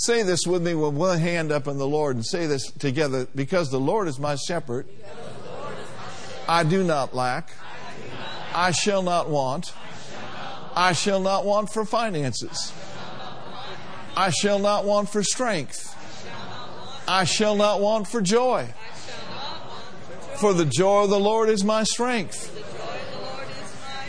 Say 0.05 0.23
this 0.23 0.47
with 0.47 0.63
me 0.63 0.73
with 0.73 0.95
one 0.95 1.19
hand 1.19 1.51
up 1.51 1.67
in 1.67 1.77
the 1.77 1.85
Lord 1.85 2.15
and 2.15 2.25
say 2.25 2.47
this 2.47 2.71
together. 2.71 3.27
Because 3.35 3.69
the 3.69 3.79
Lord 3.79 4.07
is 4.07 4.17
my 4.17 4.35
shepherd, 4.35 4.87
I 6.47 6.63
do 6.63 6.83
not 6.83 7.13
lack. 7.13 7.51
I 8.51 8.71
shall 8.71 9.03
not 9.03 9.29
want. 9.29 9.73
I 10.75 10.93
shall 10.93 11.19
not 11.19 11.45
want 11.45 11.71
for 11.71 11.85
finances. 11.85 12.73
I 14.17 14.31
shall 14.31 14.57
not 14.57 14.85
want 14.85 15.07
for 15.07 15.21
strength. 15.21 15.95
I 17.07 17.23
shall 17.25 17.55
not 17.55 17.79
want 17.79 18.07
for 18.07 18.21
joy. 18.21 18.73
For 20.37 20.55
the 20.55 20.65
joy 20.65 21.03
of 21.03 21.11
the 21.11 21.19
Lord 21.19 21.47
is 21.47 21.63
my 21.63 21.83
strength. 21.83 22.49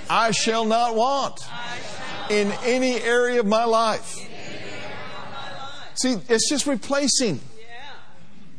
I 0.09 0.31
shall 0.31 0.64
not 0.64 0.94
want 0.94 1.38
in 2.31 2.50
any 2.64 2.94
area 2.94 3.40
of 3.40 3.46
my 3.46 3.64
life. 3.64 4.31
See, 5.94 6.16
it's 6.28 6.48
just 6.48 6.66
replacing. 6.66 7.40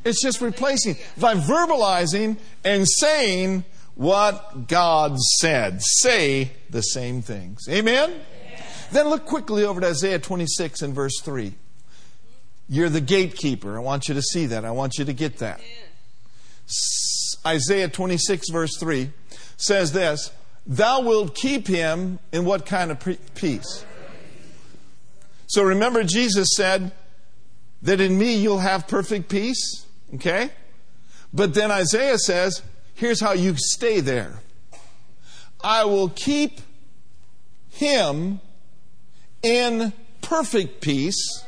It's 0.05 0.21
just 0.21 0.41
replacing 0.41 0.97
by 1.17 1.35
verbalizing 1.35 2.37
and 2.63 2.85
saying 2.87 3.63
what 3.95 4.67
God 4.67 5.17
said. 5.19 5.81
Say 5.81 6.51
the 6.69 6.81
same 6.81 7.21
things. 7.21 7.61
Amen? 7.69 8.13
Then 8.91 9.07
look 9.07 9.25
quickly 9.25 9.63
over 9.63 9.81
to 9.81 9.87
Isaiah 9.87 10.19
26 10.19 10.81
and 10.81 10.93
verse 10.93 11.19
3. 11.21 11.53
You're 12.69 12.89
the 12.89 13.01
gatekeeper. 13.01 13.77
I 13.77 13.81
want 13.81 14.07
you 14.07 14.13
to 14.15 14.21
see 14.21 14.47
that. 14.47 14.65
I 14.65 14.71
want 14.71 14.97
you 14.97 15.05
to 15.05 15.13
get 15.13 15.37
that. 15.37 15.61
Isaiah 17.45 17.89
26, 17.89 18.49
verse 18.49 18.77
3 18.77 19.11
says 19.57 19.91
this 19.91 20.31
Thou 20.65 21.01
wilt 21.01 21.35
keep 21.35 21.67
him 21.67 22.19
in 22.31 22.45
what 22.45 22.65
kind 22.65 22.91
of 22.91 22.99
peace? 23.35 23.85
So 25.47 25.63
remember, 25.63 26.03
Jesus 26.03 26.49
said 26.55 26.91
that 27.83 28.01
in 28.01 28.17
me 28.17 28.35
you'll 28.35 28.59
have 28.59 28.87
perfect 28.87 29.29
peace. 29.29 29.85
Okay? 30.15 30.49
But 31.33 31.53
then 31.53 31.71
Isaiah 31.71 32.17
says, 32.17 32.61
here's 32.93 33.21
how 33.21 33.33
you 33.33 33.55
stay 33.57 33.99
there 33.99 34.39
I 35.63 35.85
will 35.85 36.09
keep 36.09 36.59
him 37.69 38.39
in 39.41 39.93
perfect 40.21 40.81
peace. 40.81 41.43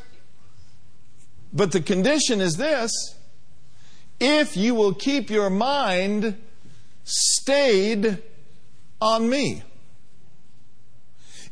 But 1.53 1.71
the 1.71 1.81
condition 1.81 2.41
is 2.41 2.57
this 2.57 2.91
if 4.19 4.55
you 4.55 4.75
will 4.75 4.93
keep 4.93 5.29
your 5.29 5.49
mind 5.49 6.37
stayed 7.03 8.21
on 9.01 9.29
me. 9.29 9.63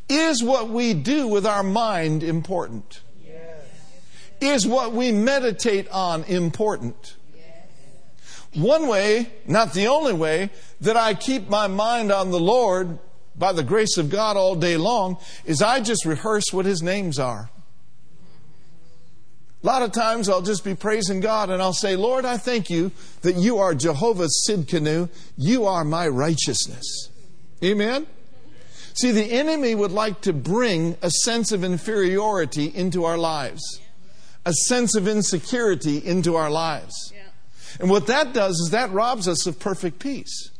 Is 0.10 0.43
what 0.43 0.69
we 0.69 0.93
do 0.93 1.28
with 1.28 1.46
our 1.46 1.63
mind 1.63 2.24
important? 2.24 3.02
Is 4.43 4.67
what 4.67 4.91
we 4.91 5.12
meditate 5.12 5.88
on 5.89 6.23
important? 6.25 7.15
One 8.53 8.88
way, 8.88 9.32
not 9.47 9.73
the 9.73 9.88
only 9.88 10.13
way, 10.13 10.49
that 10.82 10.97
I 10.97 11.13
keep 11.13 11.49
my 11.49 11.67
mind 11.67 12.12
on 12.12 12.29
the 12.29 12.39
Lord 12.39 12.99
by 13.36 13.53
the 13.53 13.63
grace 13.63 13.97
of 13.97 14.10
God 14.10 14.38
all 14.38 14.56
day 14.56 14.77
long 14.77 15.17
is 15.45 15.62
I 15.62 15.79
just 15.79 16.06
rehearse 16.06 16.51
what 16.51 16.65
His 16.65 16.84
names 16.84 17.17
are. 17.17 17.49
A 19.63 19.65
lot 19.65 19.82
of 19.82 19.93
times 19.93 20.27
I'll 20.27 20.41
just 20.41 20.65
be 20.65 20.75
praising 20.75 21.21
God 21.21 21.49
and 21.49 21.62
I'll 21.62 21.71
say, 21.71 21.95
Lord, 21.95 22.25
I 22.25 22.38
thank 22.38 22.69
you 22.69 22.91
that 23.21 23.38
you 23.38 23.60
are 23.60 23.73
Jehovah 23.73 24.27
Sidkenu. 24.47 25.10
You 25.38 25.65
are 25.65 25.86
my 25.86 26.08
righteousness. 26.10 27.10
Amen? 27.63 28.06
See, 28.93 29.12
the 29.12 29.32
enemy 29.32 29.73
would 29.73 29.91
like 29.91 30.21
to 30.21 30.34
bring 30.34 30.97
a 31.01 31.10
sense 31.10 31.51
of 31.51 31.63
inferiority 31.63 32.65
into 32.75 33.06
our 33.06 33.17
lives, 33.17 33.79
a 34.45 34.53
sense 34.53 34.95
of 34.95 35.08
insecurity 35.08 35.97
into 35.97 36.36
our 36.36 36.49
lives. 36.49 37.13
And 37.79 37.89
what 37.89 38.08
that 38.08 38.34
does 38.34 38.60
is 38.60 38.69
that 38.71 38.91
robs 38.91 39.27
us 39.27 39.47
of 39.47 39.60
perfect 39.60 39.99
peace. 39.99 40.51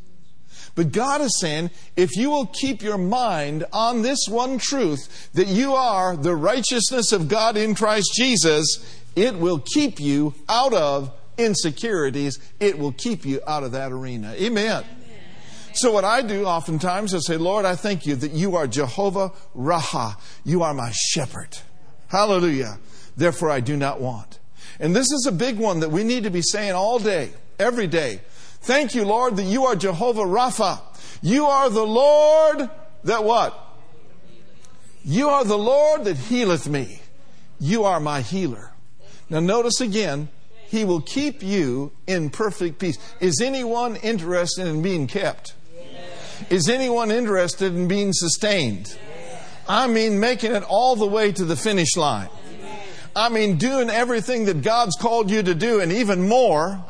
But 0.74 0.90
God 0.90 1.20
is 1.20 1.38
saying, 1.38 1.70
if 1.94 2.16
you 2.16 2.30
will 2.30 2.46
keep 2.46 2.82
your 2.82 2.98
mind 2.98 3.64
on 3.72 4.02
this 4.02 4.26
one 4.28 4.58
truth, 4.58 5.30
that 5.34 5.46
you 5.46 5.74
are 5.74 6.16
the 6.16 6.34
righteousness 6.34 7.12
of 7.12 7.28
God 7.28 7.56
in 7.56 7.76
Christ 7.76 8.10
Jesus, 8.16 9.00
it 9.14 9.36
will 9.38 9.60
keep 9.60 10.00
you 10.00 10.34
out 10.48 10.74
of 10.74 11.12
insecurities. 11.38 12.38
It 12.58 12.78
will 12.78 12.92
keep 12.92 13.24
you 13.24 13.40
out 13.46 13.62
of 13.62 13.72
that 13.72 13.92
arena. 13.92 14.32
Amen. 14.32 14.66
Amen. 14.66 14.84
So, 15.74 15.92
what 15.92 16.04
I 16.04 16.22
do 16.22 16.44
oftentimes 16.44 17.14
is 17.14 17.26
say, 17.26 17.36
Lord, 17.36 17.64
I 17.64 17.74
thank 17.76 18.06
you 18.06 18.14
that 18.16 18.32
you 18.32 18.56
are 18.56 18.66
Jehovah 18.66 19.32
Raha. 19.56 20.16
You 20.44 20.62
are 20.62 20.74
my 20.74 20.92
shepherd. 20.92 21.58
Hallelujah. 22.08 22.78
Therefore, 23.16 23.50
I 23.50 23.60
do 23.60 23.76
not 23.76 24.00
want. 24.00 24.38
And 24.80 24.94
this 24.94 25.12
is 25.12 25.26
a 25.26 25.32
big 25.32 25.58
one 25.58 25.80
that 25.80 25.90
we 25.90 26.04
need 26.04 26.24
to 26.24 26.30
be 26.30 26.42
saying 26.42 26.72
all 26.72 26.98
day, 26.98 27.30
every 27.58 27.86
day. 27.86 28.20
Thank 28.62 28.94
you, 28.94 29.04
Lord, 29.04 29.36
that 29.36 29.44
you 29.44 29.64
are 29.66 29.76
Jehovah 29.76 30.22
Rapha. 30.22 30.80
You 31.22 31.46
are 31.46 31.70
the 31.70 31.86
Lord 31.86 32.68
that 33.04 33.24
what? 33.24 33.58
You 35.04 35.28
are 35.28 35.44
the 35.44 35.58
Lord 35.58 36.04
that 36.04 36.16
healeth 36.16 36.68
me. 36.68 37.00
You 37.60 37.84
are 37.84 38.00
my 38.00 38.22
healer. 38.22 38.72
Now 39.30 39.40
notice 39.40 39.80
again, 39.80 40.28
he 40.66 40.84
will 40.84 41.00
keep 41.00 41.42
you 41.42 41.92
in 42.06 42.30
perfect 42.30 42.78
peace. 42.78 42.98
Is 43.20 43.40
anyone 43.40 43.96
interested 43.96 44.66
in 44.66 44.82
being 44.82 45.06
kept? 45.06 45.54
Is 46.50 46.68
anyone 46.68 47.10
interested 47.10 47.74
in 47.74 47.86
being 47.86 48.12
sustained? 48.12 48.96
I 49.68 49.86
mean, 49.86 50.20
making 50.20 50.52
it 50.52 50.62
all 50.62 50.96
the 50.96 51.06
way 51.06 51.32
to 51.32 51.44
the 51.44 51.56
finish 51.56 51.96
line. 51.96 52.28
I 53.16 53.28
mean, 53.28 53.56
doing 53.56 53.90
everything 53.90 54.46
that 54.46 54.62
God's 54.62 54.96
called 54.96 55.30
you 55.30 55.42
to 55.42 55.54
do 55.54 55.80
and 55.80 55.92
even 55.92 56.28
more 56.28 56.82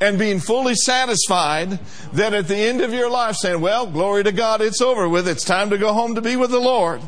and 0.00 0.18
being 0.18 0.40
fully 0.40 0.74
satisfied 0.74 1.78
that 2.12 2.34
at 2.34 2.48
the 2.48 2.56
end 2.56 2.80
of 2.80 2.92
your 2.92 3.10
life 3.10 3.36
saying, 3.36 3.60
well, 3.60 3.86
glory 3.86 4.24
to 4.24 4.32
God, 4.32 4.60
it's 4.60 4.80
over 4.80 5.08
with. 5.08 5.26
It's 5.28 5.44
time 5.44 5.70
to 5.70 5.78
go 5.78 5.92
home 5.92 6.14
to 6.14 6.22
be 6.22 6.36
with 6.36 6.50
the 6.50 6.60
Lord. 6.60 7.00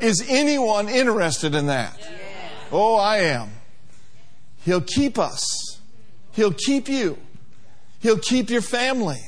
Is 0.00 0.24
anyone 0.28 0.88
interested 0.88 1.54
in 1.54 1.66
that? 1.66 1.98
Oh, 2.72 2.96
I 2.96 3.18
am. 3.18 3.50
He'll 4.64 4.80
keep 4.80 5.18
us. 5.18 5.80
He'll 6.32 6.52
keep 6.52 6.88
you. 6.88 7.18
He'll 8.00 8.18
keep 8.18 8.50
your 8.50 8.62
family. 8.62 9.20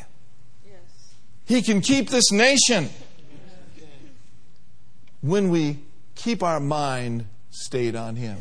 He 1.45 1.63
can 1.63 1.81
keep 1.81 2.11
this 2.11 2.31
nation 2.31 2.91
when 5.21 5.49
we 5.49 5.79
keep 6.15 6.43
our 6.43 6.61
mind 6.61 7.25
stayed 7.51 7.97
on 7.97 8.17
Him. 8.17 8.39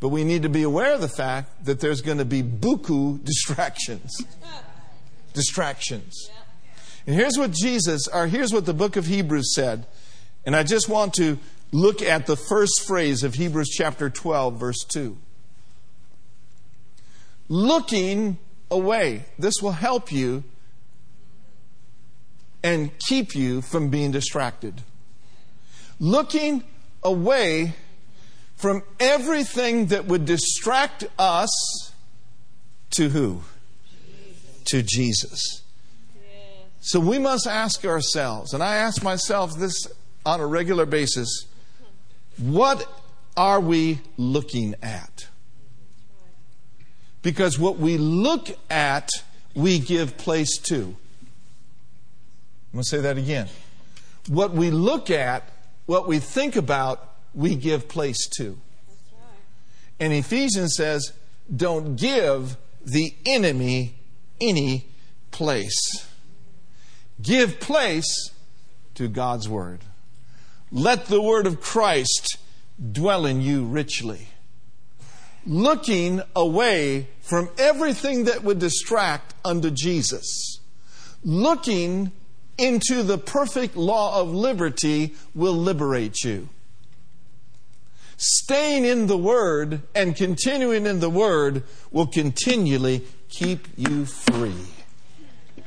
But 0.00 0.08
we 0.08 0.24
need 0.24 0.42
to 0.42 0.48
be 0.48 0.62
aware 0.62 0.94
of 0.94 1.00
the 1.00 1.08
fact 1.08 1.64
that 1.64 1.80
there's 1.80 2.02
going 2.02 2.18
to 2.18 2.24
be 2.24 2.42
buku 2.42 3.24
distractions. 3.24 4.22
distractions. 5.32 6.28
And 7.06 7.14
here's 7.14 7.38
what 7.38 7.52
Jesus, 7.52 8.08
or 8.08 8.26
here's 8.26 8.52
what 8.52 8.66
the 8.66 8.74
book 8.74 8.96
of 8.96 9.06
Hebrews 9.06 9.54
said. 9.54 9.86
And 10.44 10.54
I 10.54 10.62
just 10.62 10.88
want 10.88 11.14
to 11.14 11.38
look 11.72 12.02
at 12.02 12.26
the 12.26 12.36
first 12.36 12.86
phrase 12.86 13.22
of 13.22 13.34
Hebrews 13.34 13.70
chapter 13.70 14.10
12, 14.10 14.58
verse 14.58 14.84
2. 14.88 15.16
Looking 17.48 18.38
away. 18.70 19.24
This 19.38 19.62
will 19.62 19.72
help 19.72 20.12
you 20.12 20.44
and 22.62 22.90
keep 22.98 23.34
you 23.34 23.60
from 23.60 23.90
being 23.90 24.10
distracted. 24.10 24.82
Looking 26.00 26.64
away 27.04 27.74
from 28.56 28.82
everything 28.98 29.86
that 29.86 30.06
would 30.06 30.24
distract 30.24 31.04
us 31.18 31.92
to 32.90 33.08
who? 33.10 33.42
Jesus. 34.06 34.64
To 34.64 34.82
Jesus. 34.82 35.62
So 36.80 37.00
we 37.00 37.18
must 37.18 37.46
ask 37.46 37.84
ourselves, 37.84 38.52
and 38.52 38.62
I 38.62 38.76
ask 38.76 39.02
myself 39.02 39.56
this 39.58 39.86
on 40.26 40.40
a 40.40 40.46
regular 40.46 40.86
basis 40.86 41.46
what 42.36 42.86
are 43.36 43.60
we 43.60 44.00
looking 44.16 44.74
at? 44.82 45.28
Because 47.22 47.58
what 47.58 47.78
we 47.78 47.96
look 47.96 48.48
at, 48.68 49.10
we 49.54 49.78
give 49.78 50.18
place 50.18 50.58
to. 50.58 50.74
I'm 50.76 50.96
going 52.72 52.82
to 52.82 52.84
say 52.84 53.00
that 53.00 53.16
again. 53.16 53.48
What 54.28 54.52
we 54.52 54.70
look 54.70 55.10
at, 55.10 55.48
what 55.86 56.08
we 56.08 56.18
think 56.18 56.56
about, 56.56 57.14
we 57.34 57.54
give 57.54 57.88
place 57.88 58.28
to. 58.38 58.58
And 60.00 60.12
Ephesians 60.12 60.74
says, 60.76 61.12
don't 61.54 61.96
give 61.96 62.56
the 62.84 63.14
enemy 63.26 63.96
any 64.40 64.88
place. 65.30 66.06
Give 67.20 67.60
place 67.60 68.30
to 68.94 69.08
God's 69.08 69.48
Word. 69.48 69.80
Let 70.70 71.06
the 71.06 71.22
Word 71.22 71.46
of 71.46 71.60
Christ 71.60 72.38
dwell 72.92 73.26
in 73.26 73.40
you 73.40 73.64
richly. 73.64 74.28
Looking 75.46 76.22
away 76.34 77.08
from 77.20 77.50
everything 77.58 78.24
that 78.24 78.42
would 78.42 78.58
distract 78.58 79.34
unto 79.44 79.70
Jesus. 79.70 80.60
Looking 81.22 82.12
into 82.58 83.02
the 83.02 83.18
perfect 83.18 83.76
law 83.76 84.20
of 84.20 84.32
liberty 84.32 85.14
will 85.34 85.54
liberate 85.54 86.22
you 86.24 86.48
staying 88.16 88.84
in 88.84 89.06
the 89.06 89.16
Word 89.16 89.82
and 89.94 90.16
continuing 90.16 90.86
in 90.86 91.00
the 91.00 91.10
Word 91.10 91.62
will 91.90 92.06
continually 92.06 93.02
keep 93.28 93.68
you 93.76 94.06
free. 94.06 94.54
Amen. 95.56 95.64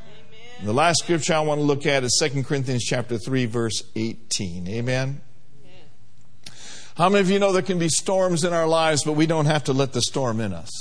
The 0.63 0.73
last 0.73 0.99
scripture 0.99 1.33
I 1.33 1.41
want 1.41 1.59
to 1.59 1.63
look 1.63 1.85
at 1.85 2.03
is 2.03 2.17
2 2.21 2.43
Corinthians 2.43 2.83
chapter 2.83 3.17
3 3.17 3.45
verse 3.45 3.83
18. 3.95 4.67
Amen. 4.67 5.21
How 6.95 7.09
many 7.09 7.21
of 7.21 7.29
you 7.29 7.37
know 7.37 7.53
there 7.53 7.61
can 7.61 7.77
be 7.77 7.89
storms 7.89 8.43
in 8.43 8.53
our 8.53 8.67
lives, 8.67 9.03
but 9.03 9.13
we 9.13 9.27
don't 9.27 9.45
have 9.45 9.65
to 9.65 9.73
let 9.73 9.93
the 9.93 10.01
storm 10.01 10.41
in 10.41 10.51
us? 10.51 10.71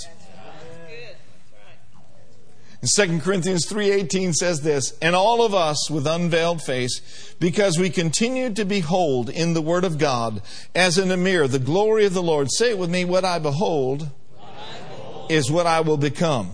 And 2.87 3.11
2 3.11 3.21
Corinthians 3.21 3.67
3:18 3.67 4.33
says 4.33 4.61
this, 4.61 4.93
"And 5.03 5.17
all 5.17 5.43
of 5.43 5.53
us 5.53 5.91
with 5.91 6.07
unveiled 6.07 6.63
face, 6.63 7.01
because 7.41 7.77
we 7.77 7.91
continue 7.91 8.51
to 8.51 8.65
behold 8.65 9.29
in 9.29 9.55
the 9.55 9.61
word 9.61 9.83
of 9.83 9.99
God 9.99 10.41
as 10.73 10.97
in 10.97 11.11
a 11.11 11.17
mirror 11.17 11.49
the 11.49 11.59
glory 11.59 12.07
of 12.07 12.15
the 12.15 12.23
Lord." 12.23 12.49
Say 12.53 12.71
it 12.71 12.79
with 12.79 12.89
me, 12.89 13.05
what 13.05 13.25
I 13.25 13.41
behold, 13.41 14.03
what 14.03 14.11
I 14.41 14.89
behold 14.89 15.33
is 15.33 15.51
what 15.51 15.67
I 15.67 15.81
will 15.81 15.97
become. 15.97 16.53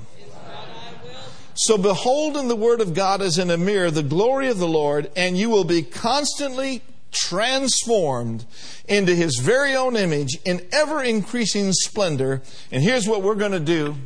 So 1.55 1.77
behold 1.77 2.38
in 2.38 2.49
the 2.49 2.57
word 2.57 2.81
of 2.81 2.95
God 2.95 3.21
as 3.21 3.37
in 3.37 3.51
a 3.51 3.59
mirror 3.59 3.90
the 3.90 4.03
glory 4.03 4.49
of 4.49 4.59
the 4.59 4.66
Lord, 4.66 5.11
and 5.14 5.37
you 5.37 5.51
will 5.51 5.64
be 5.64 5.83
constantly 5.83 6.81
transformed 7.11 8.47
into 8.88 9.14
his 9.14 9.37
very 9.37 9.77
own 9.77 9.97
image 9.97 10.38
in 10.47 10.62
ever 10.73 11.03
increasing 11.03 11.75
splendor. 11.75 12.40
And 12.71 12.83
here's 12.83 13.07
what 13.07 13.21
we're 13.21 13.35
going 13.35 13.53
to 13.53 13.61
do 13.61 13.97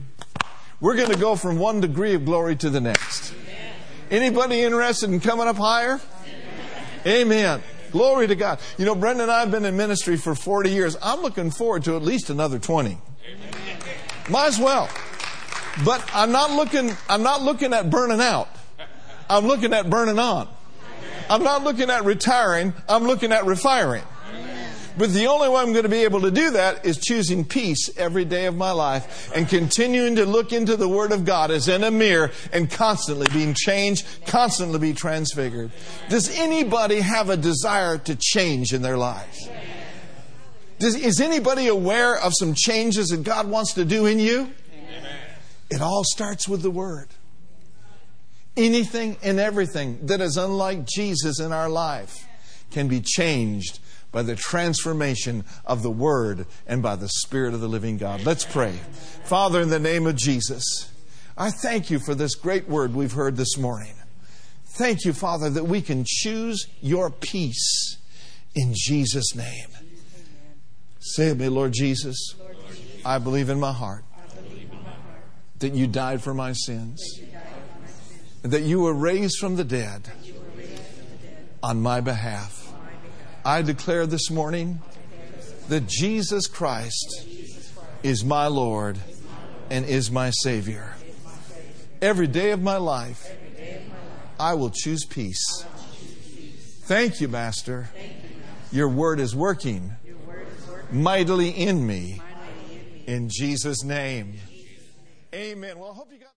we're 0.80 0.96
going 0.96 1.10
to 1.10 1.18
go 1.18 1.36
from 1.36 1.58
one 1.58 1.80
degree 1.80 2.14
of 2.14 2.24
glory 2.24 2.56
to 2.56 2.70
the 2.70 2.80
next. 2.80 3.32
Anybody 4.10 4.62
interested 4.62 5.10
in 5.10 5.20
coming 5.20 5.48
up 5.48 5.56
higher? 5.56 6.00
Amen. 7.06 7.62
Glory 7.92 8.26
to 8.26 8.34
God. 8.34 8.58
You 8.78 8.84
know, 8.84 8.94
Brenda 8.94 9.22
and 9.22 9.32
I 9.32 9.40
have 9.40 9.50
been 9.50 9.64
in 9.64 9.76
ministry 9.76 10.16
for 10.16 10.34
40 10.34 10.70
years. 10.70 10.96
I'm 11.02 11.22
looking 11.22 11.50
forward 11.50 11.84
to 11.84 11.96
at 11.96 12.02
least 12.02 12.30
another 12.30 12.58
20. 12.58 12.98
Might 14.28 14.46
as 14.46 14.58
well. 14.58 14.88
But 15.84 16.08
I'm 16.14 16.32
not 16.32 16.50
looking, 16.50 16.96
I'm 17.08 17.22
not 17.22 17.42
looking 17.42 17.72
at 17.72 17.90
burning 17.90 18.20
out. 18.20 18.48
I'm 19.28 19.46
looking 19.46 19.72
at 19.72 19.90
burning 19.90 20.18
on. 20.18 20.48
I'm 21.28 21.42
not 21.42 21.64
looking 21.64 21.90
at 21.90 22.04
retiring. 22.04 22.72
I'm 22.88 23.04
looking 23.04 23.32
at 23.32 23.44
refiring. 23.44 24.04
But 24.98 25.12
the 25.12 25.26
only 25.26 25.48
way 25.48 25.60
I'm 25.60 25.72
going 25.72 25.82
to 25.82 25.90
be 25.90 26.04
able 26.04 26.22
to 26.22 26.30
do 26.30 26.52
that 26.52 26.86
is 26.86 26.96
choosing 26.96 27.44
peace 27.44 27.90
every 27.98 28.24
day 28.24 28.46
of 28.46 28.56
my 28.56 28.70
life 28.70 29.30
and 29.34 29.46
continuing 29.46 30.16
to 30.16 30.24
look 30.24 30.52
into 30.52 30.76
the 30.76 30.88
Word 30.88 31.12
of 31.12 31.24
God 31.26 31.50
as 31.50 31.68
in 31.68 31.84
a 31.84 31.90
mirror 31.90 32.30
and 32.52 32.70
constantly 32.70 33.26
being 33.32 33.52
changed, 33.52 34.06
constantly 34.26 34.78
be 34.78 34.94
transfigured. 34.94 35.70
Does 36.08 36.34
anybody 36.38 37.00
have 37.00 37.28
a 37.28 37.36
desire 37.36 37.98
to 37.98 38.16
change 38.16 38.72
in 38.72 38.80
their 38.80 38.96
lives? 38.96 39.48
Does, 40.78 40.94
is 40.94 41.20
anybody 41.20 41.66
aware 41.66 42.16
of 42.16 42.32
some 42.34 42.54
changes 42.54 43.08
that 43.08 43.22
God 43.22 43.48
wants 43.48 43.74
to 43.74 43.84
do 43.84 44.06
in 44.06 44.18
you? 44.18 44.50
Amen. 44.72 45.18
It 45.70 45.82
all 45.82 46.04
starts 46.04 46.48
with 46.48 46.62
the 46.62 46.70
Word. 46.70 47.08
Anything 48.56 49.18
and 49.22 49.38
everything 49.38 50.06
that 50.06 50.22
is 50.22 50.38
unlike 50.38 50.86
Jesus 50.86 51.38
in 51.38 51.52
our 51.52 51.68
life 51.68 52.26
can 52.70 52.88
be 52.88 53.02
changed 53.02 53.80
by 54.12 54.22
the 54.22 54.36
transformation 54.36 55.44
of 55.64 55.82
the 55.82 55.90
Word 55.90 56.46
and 56.66 56.82
by 56.82 56.96
the 56.96 57.08
Spirit 57.08 57.54
of 57.54 57.60
the 57.60 57.68
living 57.68 57.98
God. 57.98 58.24
Let's 58.24 58.44
pray. 58.44 58.72
Father, 59.24 59.60
in 59.60 59.68
the 59.68 59.78
name 59.78 60.06
of 60.06 60.16
Jesus, 60.16 60.90
I 61.36 61.50
thank 61.50 61.90
you 61.90 61.98
for 61.98 62.14
this 62.14 62.34
great 62.34 62.68
word 62.68 62.94
we've 62.94 63.12
heard 63.12 63.36
this 63.36 63.58
morning. 63.58 63.94
Thank 64.64 65.04
you, 65.04 65.12
Father, 65.12 65.50
that 65.50 65.64
we 65.64 65.82
can 65.82 66.04
choose 66.06 66.66
your 66.80 67.10
peace 67.10 67.98
in 68.54 68.72
Jesus' 68.74 69.34
name. 69.34 69.68
Say 70.98 71.28
to 71.28 71.34
me, 71.34 71.48
Lord 71.48 71.72
Jesus, 71.72 72.34
I 73.04 73.18
believe 73.18 73.50
in 73.50 73.60
my 73.60 73.72
heart 73.72 74.04
that 75.58 75.74
you 75.74 75.86
died 75.86 76.22
for 76.22 76.34
my 76.34 76.52
sins, 76.52 77.20
that 78.42 78.62
you 78.62 78.80
were 78.80 78.94
raised 78.94 79.38
from 79.38 79.56
the 79.56 79.64
dead 79.64 80.10
on 81.62 81.80
my 81.80 82.00
behalf. 82.00 82.65
I 83.46 83.62
declare 83.62 84.08
this 84.08 84.28
morning 84.28 84.80
that 85.68 85.86
Jesus 85.86 86.48
Christ 86.48 87.28
is 88.02 88.24
my 88.24 88.48
Lord 88.48 88.98
and 89.70 89.86
is 89.86 90.10
my 90.10 90.30
Savior. 90.30 90.96
Every 92.02 92.26
day 92.26 92.50
of 92.50 92.60
my 92.60 92.76
life, 92.78 93.24
I 94.40 94.54
will 94.54 94.70
choose 94.70 95.04
peace. 95.04 95.64
Thank 96.86 97.20
you, 97.20 97.28
Master. 97.28 97.88
Your 98.72 98.88
word 98.88 99.20
is 99.20 99.36
working 99.36 99.92
mightily 100.90 101.50
in 101.50 101.86
me. 101.86 102.20
In 103.06 103.28
Jesus' 103.28 103.84
name. 103.84 104.40
Amen. 105.32 105.78
Well, 105.78 105.92
I 105.92 105.94
hope 105.94 106.10
you 106.10 106.18
got. 106.18 106.26